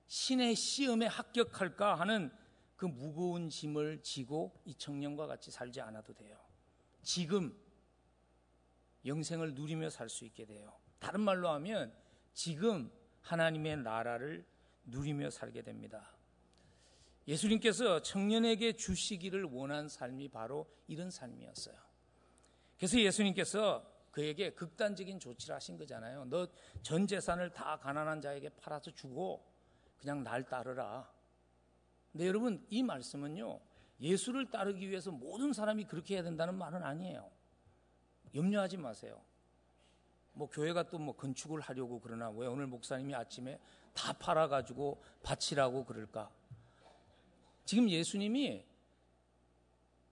신의 0.08 0.56
시험에 0.56 1.06
합격할까 1.06 1.96
하는 1.96 2.30
그 2.76 2.86
무거운 2.86 3.50
짐을 3.50 4.04
지고 4.04 4.60
이 4.66 4.76
청년과 4.76 5.28
같이 5.28 5.52
살지 5.52 5.80
않아도 5.80 6.14
돼요. 6.14 6.38
지금 7.02 7.58
영생을 9.06 9.54
누리며 9.54 9.90
살 9.90 10.10
수 10.10 10.26
있게 10.26 10.46
돼요. 10.46 10.74
다른 11.00 11.22
말로 11.22 11.50
하면 11.50 11.94
지금 12.34 12.92
하나님의 13.22 13.78
나라를 13.78 14.46
누리며 14.86 15.30
살게 15.30 15.62
됩니다. 15.62 16.12
예수님께서 17.28 18.02
청년에게 18.02 18.74
주시기를 18.74 19.44
원한 19.46 19.88
삶이 19.88 20.30
바로 20.30 20.68
이런 20.88 21.10
삶이었어요. 21.12 21.76
그래서 22.78 23.00
예수님께서 23.00 23.88
그에게 24.12 24.50
극단적인 24.52 25.20
조치를 25.20 25.56
하신 25.56 25.78
거잖아요. 25.78 26.26
너 26.26 26.48
전 26.82 27.08
재산을 27.08 27.52
다 27.52 27.78
가난한 27.78 28.22
자에게 28.22 28.50
팔아서 28.50 28.92
주고 28.92 29.46
그냥 29.98 30.24
날 30.24 30.44
따르라. 30.44 31.10
근데 32.12 32.28
여러분 32.28 32.66
이 32.70 32.84
말씀은요. 32.84 33.60
예수를 34.02 34.50
따르기 34.50 34.90
위해서 34.90 35.12
모든 35.12 35.54
사람이 35.54 35.86
그렇게 35.86 36.16
해야 36.16 36.24
된다는 36.24 36.56
말은 36.56 36.82
아니에요. 36.84 37.30
염려하지 38.34 38.78
마세요. 38.78 39.22
뭐 40.34 40.50
교회가 40.50 40.90
또 40.90 40.98
뭐 40.98 41.16
건축을 41.16 41.60
하려고 41.60 42.00
그러나 42.00 42.30
왜 42.30 42.48
오늘 42.48 42.68
목사님이 42.68 43.14
아침에 43.16 43.60
다 43.94 44.14
팔아 44.14 44.48
가지고 44.48 45.04
바치라고 45.24 45.86
그럴까? 45.86 46.32
지금 47.66 47.90
예수님이 47.90 48.66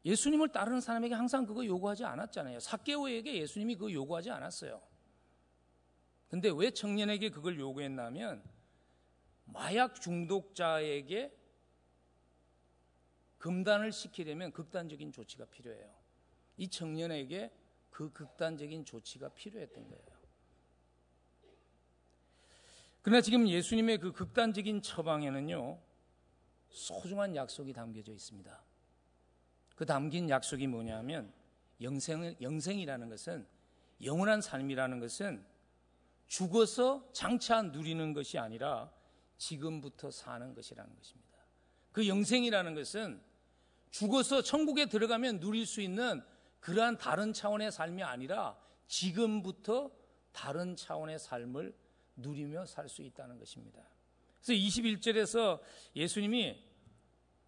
예수님을 0.06 0.50
따르는 0.50 0.82
사람에게 0.82 1.14
항상 1.14 1.46
그거 1.46 1.66
요구하지 1.66 2.06
않았잖아요. 2.06 2.60
사케오에게 2.60 3.36
예수님이 3.36 3.76
그거 3.76 3.92
요구하지 3.92 4.32
않았어요. 4.32 4.82
근데 6.30 6.50
왜 6.56 6.72
청년에게 6.72 7.30
그걸 7.30 7.60
요구했냐면 7.60 8.44
마약 9.46 10.00
중독자에게 10.00 11.36
금단을 13.40 13.92
시키려면 13.92 14.52
극단적인 14.52 15.12
조치가 15.12 15.46
필요해요. 15.46 15.92
이 16.58 16.68
청년에게 16.68 17.52
그 17.90 18.12
극단적인 18.12 18.86
조치가 18.86 19.30
필요했던 19.30 19.88
거예요. 19.88 20.20
그러나 23.02 23.22
지금 23.22 23.48
예수님의 23.48 24.00
그 24.00 24.12
극단적인 24.12 24.82
처방에는요, 24.82 25.80
소중한 26.70 27.36
약속이 27.36 27.74
담겨져 27.74 28.12
있습니다. 28.12 28.64
그 29.76 29.86
담긴 29.86 30.30
약속이 30.30 30.68
뭐냐면, 30.68 31.34
영생, 31.82 32.36
영생이라는 32.42 33.10
것은, 33.10 33.48
영원한 34.04 34.42
삶이라는 34.42 35.00
것은 35.00 35.46
죽어서 36.28 37.10
장차 37.12 37.62
누리는 37.62 38.14
것이 38.14 38.38
아니라 38.38 38.92
지금부터 39.38 40.12
사는 40.12 40.54
것이라는 40.54 40.96
것입니다. 40.96 41.30
그 41.92 42.08
영생이라는 42.08 42.76
것은 42.76 43.22
죽어서 43.90 44.42
천국에 44.42 44.86
들어가면 44.86 45.40
누릴 45.40 45.66
수 45.66 45.82
있는 45.82 46.22
그러한 46.60 46.98
다른 46.98 47.34
차원의 47.34 47.72
삶이 47.72 48.04
아니라 48.04 48.58
지금부터 48.88 49.92
다른 50.32 50.76
차원의 50.76 51.20
삶을 51.20 51.76
누리며 52.16 52.66
살 52.66 52.90
수 52.90 53.02
있다는 53.02 53.38
것입니다. 53.38 53.82
그래서 54.42 54.54
21절에서 54.54 55.62
예수님이 55.96 56.64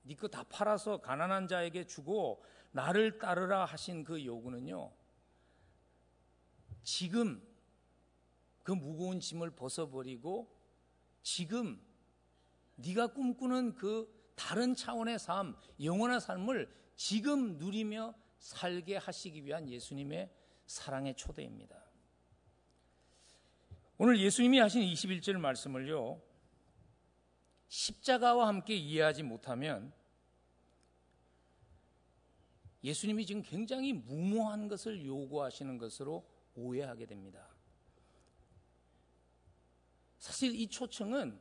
네거다 0.03 0.43
팔아서 0.43 0.97
가난한 0.97 1.47
자에게 1.47 1.85
주고 1.85 2.43
나를 2.71 3.17
따르라 3.19 3.65
하신 3.65 4.03
그 4.03 4.23
요구는요. 4.23 4.91
지금 6.83 7.41
그 8.63 8.71
무거운 8.71 9.19
짐을 9.19 9.51
벗어버리고 9.51 10.55
지금 11.21 11.81
네가 12.75 13.07
꿈꾸는 13.07 13.75
그 13.75 14.31
다른 14.35 14.73
차원의 14.73 15.19
삶, 15.19 15.55
영원한 15.81 16.19
삶을 16.19 16.73
지금 16.95 17.57
누리며 17.57 18.13
살게 18.41 18.97
하시기 18.97 19.45
위한 19.45 19.69
예수님의 19.69 20.29
사랑의 20.65 21.15
초대입니다. 21.15 21.79
오늘 23.99 24.19
예수님이 24.19 24.57
하신 24.57 24.81
21절 24.81 25.37
말씀을요, 25.37 26.19
십자가와 27.67 28.47
함께 28.47 28.75
이해하지 28.75 29.23
못하면 29.23 29.93
예수님이 32.83 33.27
지금 33.27 33.43
굉장히 33.43 33.93
무모한 33.93 34.67
것을 34.67 35.05
요구하시는 35.05 35.77
것으로 35.77 36.27
오해하게 36.55 37.05
됩니다. 37.05 37.47
사실 40.17 40.55
이 40.55 40.67
초청은 40.67 41.39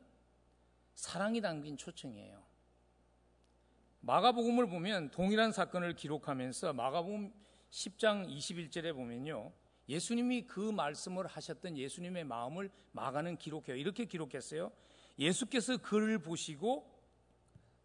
사랑이 0.93 1.41
담긴 1.41 1.75
초청이에요. 1.77 2.50
마가복음을 4.01 4.67
보면 4.67 5.11
동일한 5.11 5.51
사건을 5.51 5.95
기록하면서 5.95 6.73
마가복음 6.73 7.31
10장 7.69 8.27
21절에 8.27 8.93
보면요. 8.93 9.51
예수님이 9.87 10.47
그 10.47 10.59
말씀을 10.59 11.27
하셨던 11.27 11.77
예수님의 11.77 12.23
마음을 12.23 12.69
마가는 12.93 13.37
기록해요. 13.37 13.75
이렇게 13.75 14.05
기록했어요. 14.05 14.71
예수께서 15.19 15.77
그를 15.77 16.19
보시고 16.19 16.89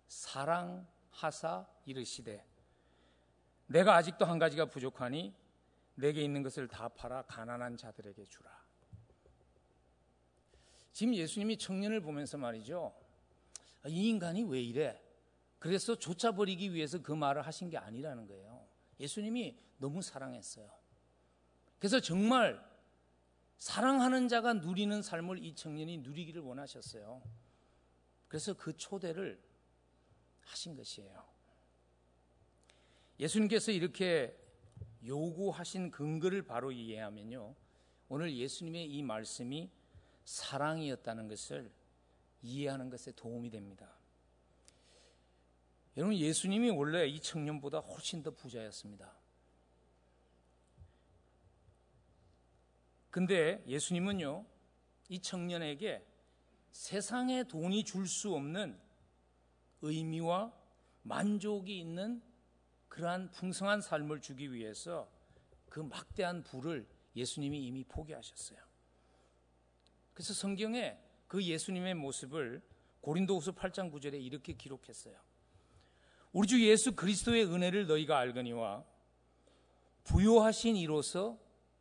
사랑하사 0.09 1.67
이르시되 1.85 2.45
내가 3.67 3.97
아직도 3.97 4.25
한 4.25 4.39
가지가 4.39 4.67
부족하니 4.67 5.35
내게 5.97 6.23
있는 6.23 6.43
것을 6.43 6.69
다 6.69 6.89
팔아 6.89 7.23
가난한 7.23 7.77
자들에게 7.77 8.25
주라. 8.25 8.65
지금 10.93 11.15
예수님이 11.15 11.59
청년을 11.59 12.01
보면서 12.01 12.39
말이죠. 12.39 12.95
이 13.87 14.09
인간이 14.09 14.45
왜 14.45 14.63
이래? 14.63 15.06
그래서 15.59 15.97
쫓아버리기 15.99 16.75
위해서 16.75 17.01
그 17.01 17.13
말을 17.13 17.43
하신 17.43 17.71
게 17.71 17.79
아니라는 17.79 18.27
거예요. 18.27 18.67
예수님이 19.01 19.59
너무 19.79 20.03
사랑했어요. 20.03 20.71
그래서 21.79 22.01
정말 22.01 22.65
사랑하는 23.59 24.29
자가 24.29 24.55
누리는 24.55 25.03
삶을 25.03 25.43
이 25.43 25.55
청년이 25.55 25.99
누리기를 25.99 26.43
원하셨어요. 26.43 27.23
그래서 28.29 28.55
그 28.55 28.77
초대를 28.77 29.41
하신 30.43 30.77
것이에요. 30.77 31.25
예수님께서 33.19 33.73
이렇게 33.73 34.37
요구하신 35.05 35.91
근거를 35.91 36.43
바로 36.43 36.71
이해하면요. 36.73 37.55
오늘 38.09 38.37
예수님의 38.37 38.91
이 38.91 39.03
말씀이 39.03 39.71
사랑이었다는 40.25 41.29
것을 41.29 41.71
이해하는 42.43 42.91
것에 42.91 43.13
도움이 43.13 43.51
됩니다. 43.51 43.96
여러분 45.97 46.15
예수님이 46.15 46.71
원래 46.71 47.07
이 47.07 47.19
청년보다 47.21 47.79
훨씬 47.79 48.23
더 48.23 48.31
부자였습니다. 48.31 49.15
근데 53.11 53.65
예수님은요, 53.67 54.45
이 55.09 55.21
청년에게 55.21 56.07
세상에 56.73 57.45
돈이 57.45 57.85
줄 57.85 58.07
수 58.07 58.35
없는 58.35 58.79
의미와 59.81 60.53
만족이 61.03 61.79
있는 61.79 62.21
그러한 62.89 63.31
풍성한 63.31 63.81
삶을 63.81 64.21
주기 64.21 64.53
위해서 64.53 65.11
그 65.71 65.81
막대한 65.81 66.43
부를 66.43 66.87
예수님이 67.15 67.67
이미 67.67 67.85
포기하셨어요. 67.85 68.59
그래서 70.13 70.35
성경에 70.35 70.99
그 71.27 71.43
예수님의 71.43 71.95
모습을 71.95 72.63
고린도후서 73.01 73.53
8장 73.53 73.91
9절에 73.93 74.23
이렇게 74.23 74.53
기록했어요. 74.53 75.26
우리 76.37 76.47
주 76.47 76.63
예수 76.63 76.95
그리스도의 76.95 77.47
은혜를 77.47 77.87
너희가 77.87 78.19
알거니와 78.19 78.85
부요하신 80.05 80.77
이로서 80.77 81.39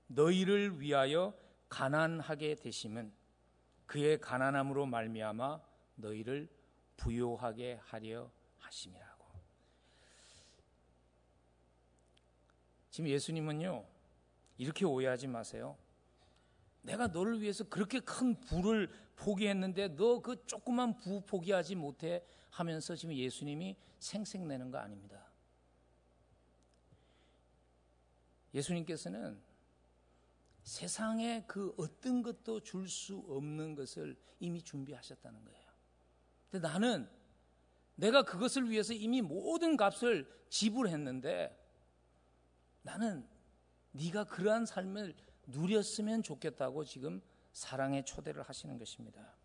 너희를 0.08 0.80
위하여 0.80 1.38
가난하게 1.68 2.56
되심은 2.56 3.12
그의 3.86 4.18
가난함으로 4.22 4.86
말미암아 4.86 5.60
너희를 5.96 6.48
부요하게 6.96 7.82
하려 7.84 8.32
하심이라고. 8.60 9.26
지금 12.92 13.10
예수님은요 13.10 13.86
이렇게 14.58 14.86
오해하지 14.86 15.28
마세요. 15.28 15.78
내가 16.82 17.08
너를 17.08 17.42
위해서 17.42 17.66
그렇게 17.66 18.00
큰 18.00 18.40
부를 18.40 18.90
포기했는데 19.18 19.98
너 19.98 20.22
그 20.22 20.46
조그만 20.46 20.96
부 20.96 21.20
포기하지 21.26 21.76
못해 21.76 22.24
하면서 22.56 22.96
지금 22.96 23.14
예수님이 23.14 23.76
생색내는 24.00 24.72
거 24.72 24.78
아닙니다. 24.78 25.30
예수님께서는 28.54 29.42
세상에 30.64 31.44
그 31.48 31.76
어떤 31.78 32.24
것도 32.24 32.62
줄 32.62 32.88
수 32.88 33.18
없는 33.28 33.76
것을 33.76 34.16
이미 34.40 34.62
준비하셨다는 34.62 35.44
거예요. 35.44 35.66
근데 36.50 36.66
나는 36.66 37.10
내가 37.96 38.24
그것을 38.24 38.70
위해서 38.70 38.94
이미 38.94 39.22
모든 39.22 39.76
값을 39.76 40.26
지불했는데 40.50 41.62
나는 42.84 43.28
네가 43.92 44.24
그러한 44.26 44.66
삶을 44.66 45.14
누렸으면 45.48 46.24
좋겠다고 46.24 46.86
지금 46.86 47.22
사랑의 47.52 48.06
초대를 48.06 48.44
하시는 48.44 48.78
것입니다. 48.78 49.36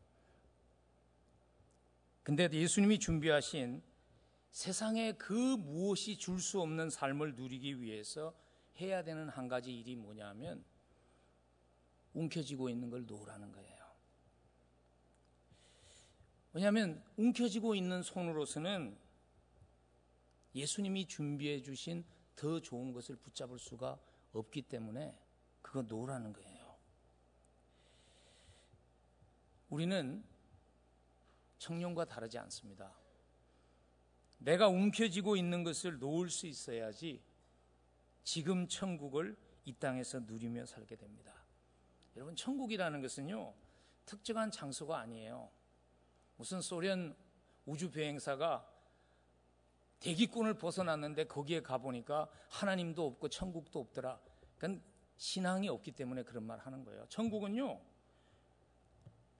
근데 2.22 2.48
예수님이 2.52 2.98
준비하신 2.98 3.82
세상에 4.50 5.12
그 5.12 5.32
무엇이 5.32 6.16
줄 6.16 6.40
수 6.40 6.60
없는 6.60 6.90
삶을 6.90 7.34
누리기 7.34 7.80
위해서 7.80 8.34
해야 8.80 9.02
되는 9.02 9.28
한 9.28 9.48
가지 9.48 9.76
일이 9.76 9.94
뭐냐면 9.96 10.64
움켜쥐고 12.14 12.68
있는 12.68 12.90
걸 12.90 13.06
놓으라는 13.06 13.52
거예요. 13.52 13.80
왜냐하면 16.52 17.02
움켜쥐고 17.16 17.74
있는 17.74 18.02
손으로서는 18.02 18.98
예수님이 20.54 21.06
준비해 21.06 21.62
주신 21.62 22.04
더 22.34 22.60
좋은 22.60 22.92
것을 22.92 23.16
붙잡을 23.16 23.58
수가 23.58 23.98
없기 24.32 24.62
때문에 24.62 25.16
그거 25.62 25.82
놓으라는 25.82 26.32
거예요. 26.32 26.76
우리는 29.68 30.24
청년과 31.60 32.06
다르지 32.06 32.38
않습니다. 32.38 32.90
내가 34.38 34.68
움켜쥐고 34.68 35.36
있는 35.36 35.62
것을 35.62 35.98
놓을 35.98 36.30
수 36.30 36.46
있어야지 36.46 37.22
지금 38.24 38.66
천국을 38.66 39.36
이 39.66 39.74
땅에서 39.74 40.20
누리며 40.20 40.64
살게 40.64 40.96
됩니다. 40.96 41.34
여러분, 42.16 42.34
천국이라는 42.34 43.02
것은요, 43.02 43.54
특정한 44.06 44.50
장소가 44.50 44.98
아니에요. 44.98 45.50
무슨 46.36 46.62
소련 46.62 47.14
우주 47.66 47.90
비행사가 47.90 48.66
대기권을 50.00 50.54
벗어났는데 50.54 51.24
거기에 51.24 51.60
가보니까 51.60 52.30
하나님도 52.48 53.06
없고 53.06 53.28
천국도 53.28 53.78
없더라. 53.80 54.18
그건 54.56 54.82
신앙이 55.18 55.68
없기 55.68 55.92
때문에 55.92 56.22
그런 56.22 56.44
말 56.44 56.58
하는 56.58 56.84
거예요. 56.84 57.04
천국은요, 57.10 57.78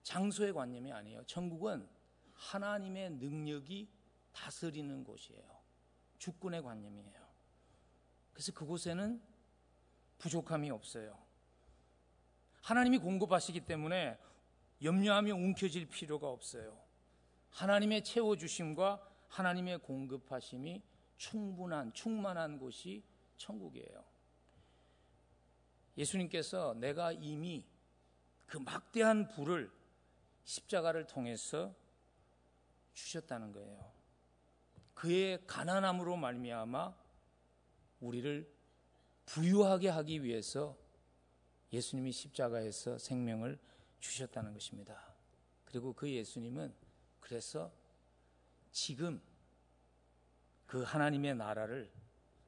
장소의 0.03 0.53
관념이 0.53 0.91
아니에요. 0.91 1.23
천국은 1.25 1.89
하나님의 2.41 3.11
능력이 3.11 3.87
다스리는 4.31 5.03
곳이에요. 5.03 5.61
주권의 6.17 6.63
관념이에요. 6.63 7.21
그래서 8.33 8.51
그곳에는 8.53 9.21
부족함이 10.17 10.71
없어요. 10.71 11.17
하나님이 12.61 12.97
공급하시기 12.97 13.61
때문에 13.61 14.17
염려하며 14.81 15.35
움켜질 15.35 15.87
필요가 15.87 16.29
없어요. 16.29 16.79
하나님의 17.51 18.03
채워주심과 18.03 19.07
하나님의 19.27 19.79
공급하심이 19.79 20.81
충분한, 21.17 21.93
충만한 21.93 22.57
곳이 22.57 23.03
천국이에요. 23.37 24.03
예수님께서 25.97 26.73
내가 26.75 27.11
이미 27.11 27.65
그 28.47 28.57
막대한 28.57 29.27
불을 29.27 29.71
십자가를 30.43 31.05
통해서 31.05 31.75
주셨다는 32.93 33.51
거예요. 33.51 33.91
그의 34.93 35.45
가난함으로 35.47 36.17
말미암아 36.17 36.95
우리를 38.01 38.51
부유하게 39.25 39.89
하기 39.89 40.23
위해서 40.23 40.77
예수님이 41.71 42.11
십자가에서 42.11 42.97
생명을 42.97 43.59
주셨다는 43.99 44.53
것입니다. 44.53 45.13
그리고 45.65 45.93
그 45.93 46.09
예수님은 46.09 46.73
그래서 47.19 47.71
지금 48.71 49.21
그 50.65 50.83
하나님의 50.83 51.35
나라를 51.35 51.91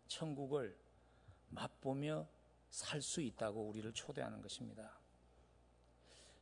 천국을 0.08 0.78
맛보며 1.50 2.28
살 2.70 3.02
수 3.02 3.22
있다고 3.22 3.68
우리를 3.70 3.94
초대하는 3.94 4.41
것입니다. 4.41 5.00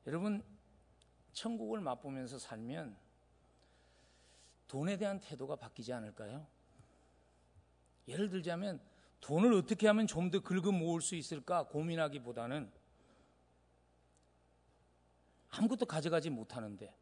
여러분 0.08 0.42
천국을 1.34 1.82
맛보면서 1.82 2.40
살면 2.40 2.98
돈에 4.72 4.96
대한 4.96 5.20
태도가 5.20 5.58
바뀌지 5.58 5.92
않을까요? 5.92 6.48
예를 8.08 8.30
들자면 8.30 8.80
돈을 9.20 9.52
어떻게 9.54 9.86
하면 9.88 10.08
좀 10.08 10.32
더 10.32 10.40
긁어 10.40 10.72
모을 10.72 11.02
수 11.02 11.16
있을까 11.16 11.68
고민하기보다는 11.68 12.72
아무것도 15.50 15.86
가져가지 15.86 16.30
못하는데 16.30 16.96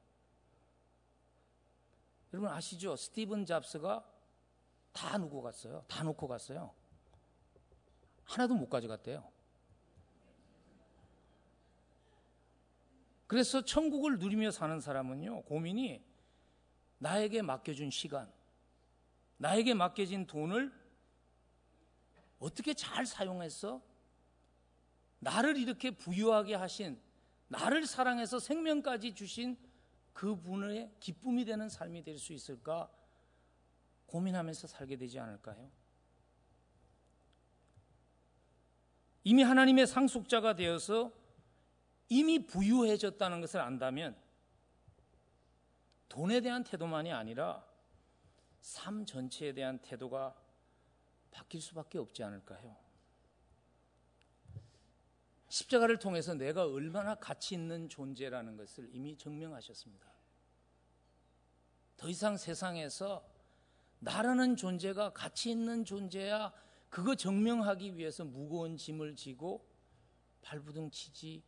여러분 2.33 2.49
아시죠? 2.49 2.95
스티븐 2.95 3.45
잡스가 3.45 4.03
다 4.91 5.19
놓고 5.19 5.43
갔어요. 5.43 5.85
다 5.87 6.03
놓고 6.03 6.27
갔어요. 6.27 6.73
하나도 8.23 8.55
못 8.55 8.67
가져갔대요. 8.67 9.31
그래서 13.27 13.63
천국을 13.63 14.17
누리며 14.17 14.49
사는 14.49 14.79
사람은요, 14.79 15.43
고민이 15.43 16.08
나에게 16.99 17.41
맡겨준 17.41 17.89
시간, 17.89 18.31
나에게 19.37 19.73
맡겨진 19.73 20.27
돈을 20.27 20.71
어떻게 22.39 22.73
잘 22.73 23.05
사용해서 23.05 23.81
나를 25.19 25.57
이렇게 25.57 25.91
부유하게 25.91 26.55
하신, 26.55 27.01
나를 27.47 27.85
사랑해서 27.85 28.39
생명까지 28.39 29.15
주신 29.15 29.57
그분의 30.13 30.93
기쁨이 30.99 31.45
되는 31.45 31.67
삶이 31.69 32.03
될 32.03 32.17
수 32.17 32.33
있을까 32.33 32.91
고민하면서 34.05 34.67
살게 34.67 34.97
되지 34.97 35.19
않을까요? 35.19 35.69
이미 39.23 39.43
하나님의 39.43 39.87
상속자가 39.87 40.55
되어서 40.55 41.11
이미 42.09 42.45
부유해졌다는 42.45 43.41
것을 43.41 43.59
안다면 43.61 44.17
돈에 46.09 46.41
대한 46.41 46.63
태도만이 46.63 47.11
아니라 47.11 47.65
삶 48.59 49.05
전체에 49.05 49.53
대한 49.53 49.79
태도가 49.79 50.35
바뀔 51.31 51.61
수밖에 51.61 51.97
없지 51.97 52.23
않을까요? 52.23 52.75
십자가를 55.47 55.97
통해서 55.97 56.33
내가 56.33 56.65
얼마나 56.65 57.15
가치 57.15 57.55
있는 57.55 57.89
존재라는 57.89 58.57
것을 58.57 58.89
이미 58.93 59.17
증명하셨습니다. 59.17 60.07
더 61.97 62.07
이상 62.07 62.37
세상에서 62.37 63.27
나라는 63.99 64.55
존재가 64.55 65.13
가치 65.13 65.51
있는 65.51 65.83
존재야 65.83 66.53
그거 66.89 67.15
증명하기 67.15 67.97
위해서 67.97 68.23
무거운 68.23 68.77
짐을 68.77 69.15
지고 69.15 69.67
발부둥 70.41 70.91
치지 70.91 71.43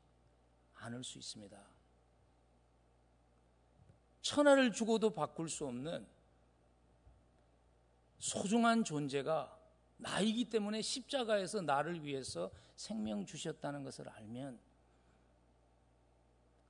않을 0.73 1.03
수 1.03 1.17
있습니다. 1.17 1.70
천하를 4.21 4.71
주고도 4.71 5.13
바꿀 5.13 5.49
수 5.49 5.65
없는 5.65 6.07
소중한 8.19 8.83
존재가 8.83 9.59
나이기 9.97 10.45
때문에 10.45 10.81
십자가에서 10.81 11.61
나를 11.61 12.03
위해서 12.03 12.51
생명 12.75 13.25
주셨다는 13.25 13.83
것을 13.83 14.09
알면 14.09 14.59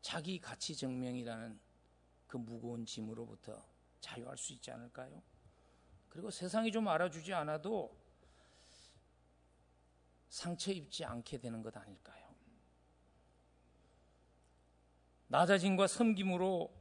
자기 0.02 0.40
가치 0.40 0.76
증명이라는 0.76 1.60
그 2.28 2.38
무거운 2.38 2.86
짐으로부터 2.86 3.66
자유할 4.00 4.38
수 4.38 4.54
있지 4.54 4.72
않을까요? 4.72 5.22
그리고 6.10 6.32
세상이 6.32 6.72
좀 6.72 6.88
알아주지 6.88 7.34
않아도 7.34 7.96
상처 10.30 10.72
입지 10.72 11.06
않게 11.06 11.38
되는 11.38 11.62
것 11.62 11.76
아닐까요? 11.76 12.34
낮아짐과 15.28 15.88
섬김으로 15.88 16.81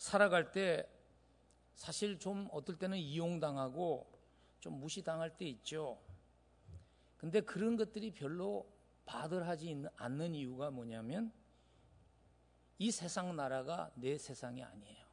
살아갈 0.00 0.50
때 0.50 0.88
사실 1.74 2.18
좀 2.18 2.48
어떨 2.52 2.78
때는 2.78 2.96
이용당하고 2.96 4.10
좀 4.58 4.80
무시당할 4.80 5.36
때 5.36 5.44
있죠. 5.44 6.00
근데 7.18 7.42
그런 7.42 7.76
것들이 7.76 8.10
별로 8.10 8.66
바들하지 9.04 9.84
않는 9.96 10.34
이유가 10.34 10.70
뭐냐면 10.70 11.30
이 12.78 12.90
세상 12.90 13.36
나라가 13.36 13.90
내 13.94 14.16
세상이 14.16 14.64
아니에요. 14.64 15.04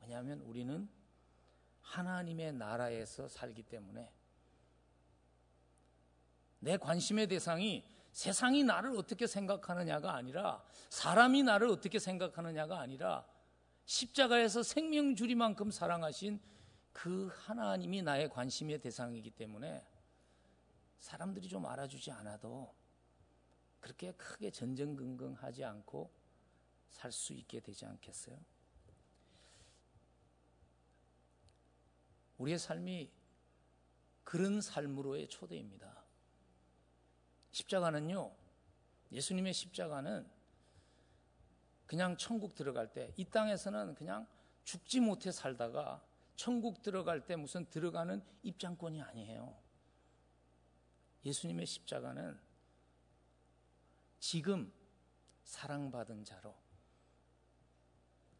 왜냐하면 0.00 0.40
우리는 0.40 0.88
하나님의 1.82 2.54
나라에서 2.54 3.28
살기 3.28 3.64
때문에 3.64 4.10
내 6.60 6.78
관심의 6.78 7.26
대상이 7.26 7.84
세상이 8.12 8.64
나를 8.64 8.96
어떻게 8.96 9.26
생각하느냐가 9.26 10.14
아니라 10.14 10.64
사람이 10.88 11.42
나를 11.42 11.68
어떻게 11.68 11.98
생각하느냐가 11.98 12.80
아니라 12.80 13.26
십자가에서 13.84 14.62
생명 14.62 15.14
주리만큼 15.14 15.70
사랑하신 15.70 16.40
그 16.92 17.28
하나님이 17.32 18.02
나의 18.02 18.28
관심의 18.28 18.80
대상이기 18.80 19.30
때문에 19.30 19.84
사람들이 20.98 21.48
좀 21.48 21.66
알아주지 21.66 22.10
않아도 22.12 22.74
그렇게 23.80 24.12
크게 24.12 24.50
전전긍긍하지 24.50 25.64
않고 25.64 26.10
살 26.90 27.10
수 27.10 27.32
있게 27.32 27.60
되지 27.60 27.86
않겠어요? 27.86 28.38
우리의 32.38 32.58
삶이 32.58 33.10
그런 34.24 34.60
삶으로의 34.60 35.28
초대입니다. 35.28 36.04
십자가는요, 37.50 38.32
예수님의 39.10 39.52
십자가는 39.52 40.28
그냥 41.92 42.16
천국 42.16 42.54
들어갈 42.54 42.90
때, 42.90 43.12
이 43.18 43.24
땅에서는 43.26 43.94
그냥 43.96 44.26
죽지 44.64 45.00
못해 45.00 45.30
살다가 45.30 46.02
천국 46.36 46.80
들어갈 46.80 47.26
때 47.26 47.36
무슨 47.36 47.68
들어가는 47.68 48.24
입장권이 48.42 49.02
아니에요. 49.02 49.54
예수님의 51.26 51.66
십자가는 51.66 52.40
지금 54.20 54.72
사랑받은 55.44 56.24
자로, 56.24 56.56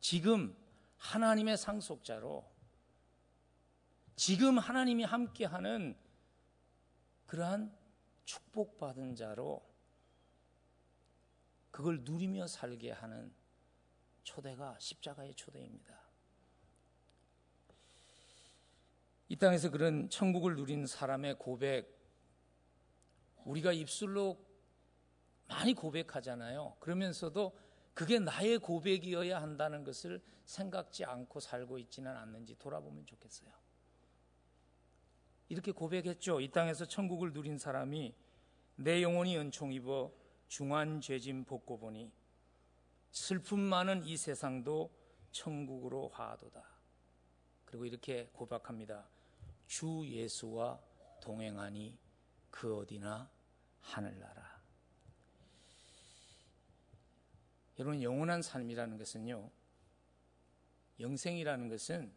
지금 0.01 0.57
하나님의 0.97 1.59
상속자로, 1.59 2.51
지금 4.17 4.59
하나님이 4.59 5.05
함께하는 5.05 5.95
그러한 7.27 7.71
축복받은 8.25 9.15
자로 9.15 9.63
그걸 11.71 12.01
누리며 12.03 12.47
살게 12.47 12.93
하는 12.93 13.42
초대가 14.23 14.77
십자가의 14.79 15.35
초대입니다. 15.35 16.01
이 19.29 19.37
땅에서 19.37 19.71
그런 19.71 20.11
천국을 20.11 20.57
누린 20.57 20.87
사람의 20.87 21.39
고백, 21.39 21.99
우리가 23.45 23.73
입술로 23.73 24.39
많이 25.49 25.75
고백하잖아요. 25.75 26.77
그러면서도 26.81 27.59
그게 27.95 28.19
나의 28.19 28.59
고백이어야 28.59 29.41
한다는 29.41 29.85
것을 29.85 30.23
생각지 30.45 31.05
않고 31.05 31.41
살고 31.41 31.79
있지는 31.79 32.17
않는지 32.17 32.55
돌아보면 32.57 33.07
좋겠어요. 33.07 33.51
이렇게 35.49 35.73
고백했죠. 35.73 36.41
이 36.41 36.51
땅에서 36.51 36.87
천국을 36.87 37.33
누린 37.33 37.59
사람이 37.59 38.15
내 38.77 39.03
영혼이 39.03 39.37
은총 39.37 39.73
입어 39.73 40.13
중한 40.49 41.01
죄짐 41.01 41.45
벗고 41.45 41.79
보니 41.79 42.11
슬픔 43.13 43.61
많은 43.61 44.05
이 44.05 44.17
세상도 44.17 44.91
천국으로 45.31 46.09
화도다. 46.09 46.65
그리고 47.67 47.85
이렇게 47.85 48.29
고백합니다. 48.33 49.07
주 49.67 50.05
예수와 50.07 50.81
동행하니 51.21 51.97
그 52.51 52.77
어디나 52.77 53.31
하늘나라. 53.81 54.61
여러분 57.79 58.03
영원한 58.03 58.43
삶이라는 58.43 58.97
것은요. 58.97 59.51
영생이라는 61.01 61.69
것은 61.69 62.13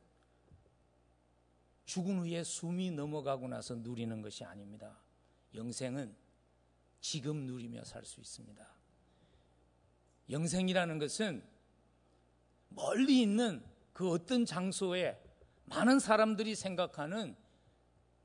죽은 1.85 2.19
후에 2.19 2.43
숨이 2.43 2.91
넘어가고 2.91 3.47
나서 3.47 3.75
누리는 3.75 4.21
것이 4.21 4.43
아닙니다. 4.43 4.97
영생은 5.53 6.15
지금 6.99 7.45
누리며 7.45 7.83
살 7.83 8.03
수 8.05 8.19
있습니다. 8.19 8.74
영생이라는 10.29 10.99
것은 10.99 11.43
멀리 12.69 13.21
있는 13.21 13.63
그 13.93 14.09
어떤 14.09 14.45
장소에 14.45 15.21
많은 15.65 15.99
사람들이 15.99 16.55
생각하는 16.55 17.35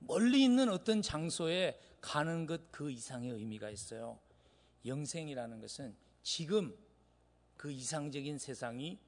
멀리 0.00 0.42
있는 0.42 0.68
어떤 0.70 1.02
장소에 1.02 1.78
가는 2.00 2.46
것 2.46 2.70
그 2.70 2.90
이상의 2.90 3.30
의미가 3.30 3.70
있어요. 3.70 4.18
영생이라는 4.86 5.60
것은 5.60 5.94
지금 6.22 6.76
그 7.56 7.70
이상적인 7.70 8.38
세상이 8.38 8.98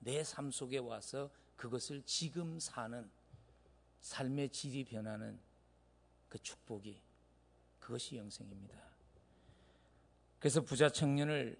내 0.00 0.22
삶 0.22 0.50
속에 0.50 0.78
와서 0.78 1.30
그것을 1.56 2.02
지금 2.04 2.58
사는 2.58 3.10
삶의 4.00 4.50
질이 4.50 4.84
변하는 4.84 5.40
그 6.28 6.38
축복이 6.38 7.00
그것이 7.78 8.16
영생입니다. 8.16 8.76
그래서 10.38 10.60
부자 10.60 10.90
청년을 10.90 11.56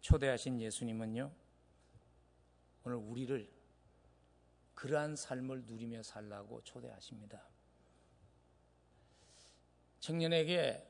초대하신 0.00 0.60
예수님은요, 0.60 1.32
오늘 2.84 2.96
우리를 2.96 3.50
그러한 4.74 5.16
삶을 5.16 5.64
누리며 5.64 6.02
살라고 6.02 6.62
초대하십니다. 6.62 7.42
청년에게 10.00 10.86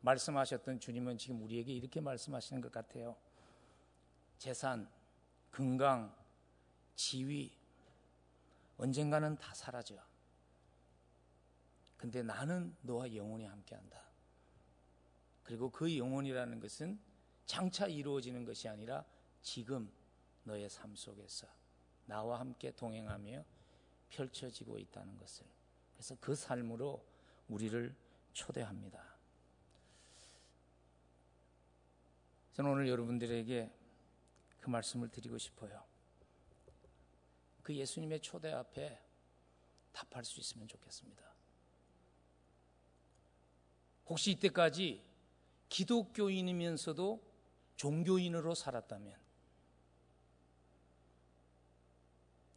말씀하셨던 0.00 0.80
주님은 0.80 1.16
지금 1.16 1.42
우리에게 1.42 1.72
이렇게 1.72 2.00
말씀하시는 2.00 2.60
것 2.60 2.72
같아요. 2.72 3.16
재산, 4.36 4.90
건강, 5.52 6.14
지위, 6.96 7.56
언젠가는 8.76 9.38
다 9.38 9.54
사라져. 9.54 9.96
근데 11.96 12.22
나는 12.24 12.74
너와 12.82 13.14
영원히 13.14 13.44
함께 13.44 13.76
한다. 13.76 14.02
그리고 15.44 15.70
그 15.70 15.96
영혼이라는 15.96 16.58
것은 16.58 16.98
장차 17.52 17.86
이루어지는 17.86 18.46
것이 18.46 18.66
아니라 18.66 19.04
지금 19.42 19.92
너의 20.44 20.70
삶 20.70 20.96
속에서 20.96 21.46
나와 22.06 22.40
함께 22.40 22.70
동행하며 22.70 23.44
펼쳐지고 24.08 24.78
있다는 24.78 25.18
것을. 25.18 25.44
그래서 25.92 26.16
그 26.18 26.34
삶으로 26.34 27.04
우리를 27.50 27.94
초대합니다. 28.32 29.04
저는 32.54 32.70
오늘 32.70 32.88
여러분들에게 32.88 33.70
그 34.58 34.70
말씀을 34.70 35.10
드리고 35.10 35.36
싶어요. 35.36 35.84
그 37.62 37.76
예수님의 37.76 38.20
초대 38.20 38.50
앞에 38.50 38.98
답할 39.92 40.24
수 40.24 40.40
있으면 40.40 40.66
좋겠습니다. 40.68 41.22
혹시 44.06 44.30
이때까지 44.30 45.04
기독교인이면서도 45.68 47.31
종교인으로 47.82 48.54
살았다면 48.54 49.12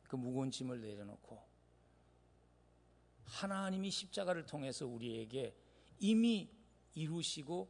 그 0.08 0.16
무거운 0.16 0.52
짐을 0.52 0.82
내려놓고 0.82 1.42
하나님이 3.24 3.90
십자가를 3.90 4.46
통해서 4.46 4.86
우리에게 4.86 5.56
이미 5.98 6.48
이루시고 6.94 7.68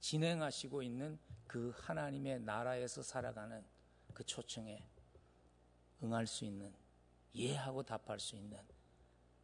진행하시고 0.00 0.82
있는 0.82 1.18
그 1.46 1.74
하나님의 1.76 2.40
나라에서 2.40 3.02
살아가는 3.02 3.62
그 4.14 4.24
초청에 4.24 4.88
응할 6.02 6.26
수 6.26 6.46
있는 6.46 6.72
이해하고 7.34 7.82
답할 7.82 8.18
수 8.18 8.34
있는 8.34 8.58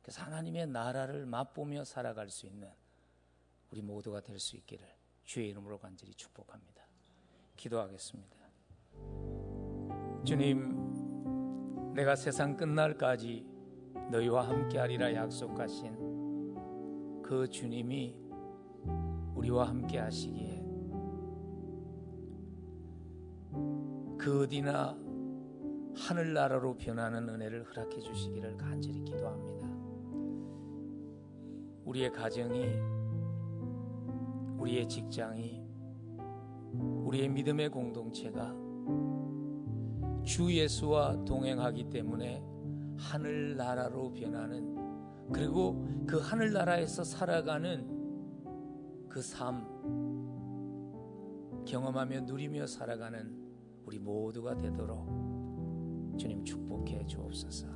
그래서 0.00 0.22
하나님의 0.22 0.66
나라를 0.68 1.26
맛보며 1.26 1.84
살아갈 1.84 2.30
수 2.30 2.46
있는 2.46 2.72
우리 3.70 3.82
모두가 3.82 4.22
될 4.22 4.40
수 4.40 4.56
있기를 4.56 4.96
주의 5.26 5.50
이름으로 5.50 5.78
간절히 5.78 6.14
축복합니다. 6.14 6.79
기도하겠습니다. 7.60 8.36
주님, 10.24 11.92
내가 11.94 12.16
세상 12.16 12.56
끝날까지 12.56 13.46
너희와 14.10 14.48
함께하리라 14.48 15.14
약속하신 15.14 17.22
그 17.22 17.46
주님이 17.48 18.16
우리와 19.34 19.68
함께하시기에 19.68 20.64
그 24.16 24.44
어디나 24.44 24.96
하늘나라로 25.96 26.78
변하는 26.78 27.28
은혜를 27.28 27.64
허락해 27.64 28.00
주시기를 28.00 28.56
간절히 28.56 29.04
기도합니다. 29.04 29.68
우리의 31.84 32.10
가정이, 32.10 32.64
우리의 34.58 34.88
직장이, 34.88 35.69
우리의 36.72 37.28
믿음의 37.28 37.70
공동체가 37.70 38.54
주 40.24 40.54
예수와 40.54 41.24
동행하기 41.24 41.90
때문에 41.90 42.42
하늘나라로 42.96 44.12
변하는 44.12 44.76
그리고 45.32 45.86
그 46.06 46.18
하늘나라에서 46.18 47.04
살아가는 47.04 48.00
그 49.08 49.20
삶 49.20 49.80
경험하며 51.66 52.22
누리며 52.22 52.66
살아가는 52.66 53.38
우리 53.84 53.98
모두가 53.98 54.56
되도록 54.56 55.06
주님 56.18 56.44
축복해 56.44 57.06
주옵소서. 57.06 57.68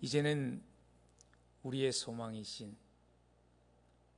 이제는 0.00 0.62
우리의 1.62 1.92
소망이신 1.92 2.76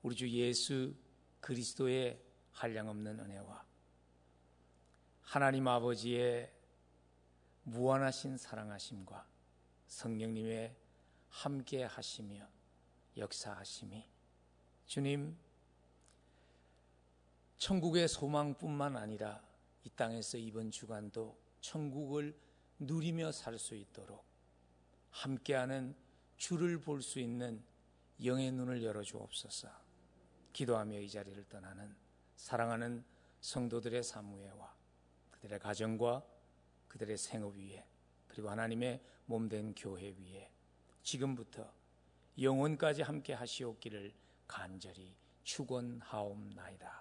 우리 0.03 0.15
주 0.15 0.29
예수 0.31 0.95
그리스도의 1.41 2.21
한량없는 2.53 3.21
은혜와 3.21 3.65
하나님 5.23 5.69
아버지의 5.69 6.53
무한하신 7.65 8.37
사랑하심과 8.37 9.27
성령님의 9.87 10.75
함께 11.29 11.85
하시며 11.85 12.49
역사하심이 13.17 14.05
주님 14.87 15.37
천국의 17.59 18.09
소망뿐만 18.09 18.97
아니라 18.97 19.43
이 19.85 19.91
땅에서 19.91 20.39
이번 20.39 20.71
주간도 20.71 21.39
천국을 21.61 22.37
누리며 22.79 23.33
살 23.33 23.59
수 23.59 23.75
있도록 23.75 24.25
함께하는 25.11 25.95
주를 26.39 26.81
볼 26.81 27.03
수 27.03 27.21
있는 27.21 27.63
영의 28.25 28.51
눈을 28.53 28.83
열어 28.83 29.03
주옵소서. 29.03 29.90
기도하며 30.53 30.99
이 30.99 31.09
자리를 31.09 31.45
떠나는 31.49 31.95
사랑하는 32.37 33.05
성도들의 33.41 34.03
사무회와 34.03 34.75
그들의 35.31 35.59
가정과 35.59 36.23
그들의 36.89 37.17
생업 37.17 37.57
위에 37.57 37.85
그리고 38.29 38.51
하나님의 38.51 39.01
몸된 39.27 39.75
교회 39.75 40.15
위에 40.19 40.51
지금부터 41.03 41.73
영원까지 42.41 43.03
함께 43.03 43.33
하시옵기를 43.33 44.13
간절히 44.47 45.15
축원하옵나이다. 45.45 47.00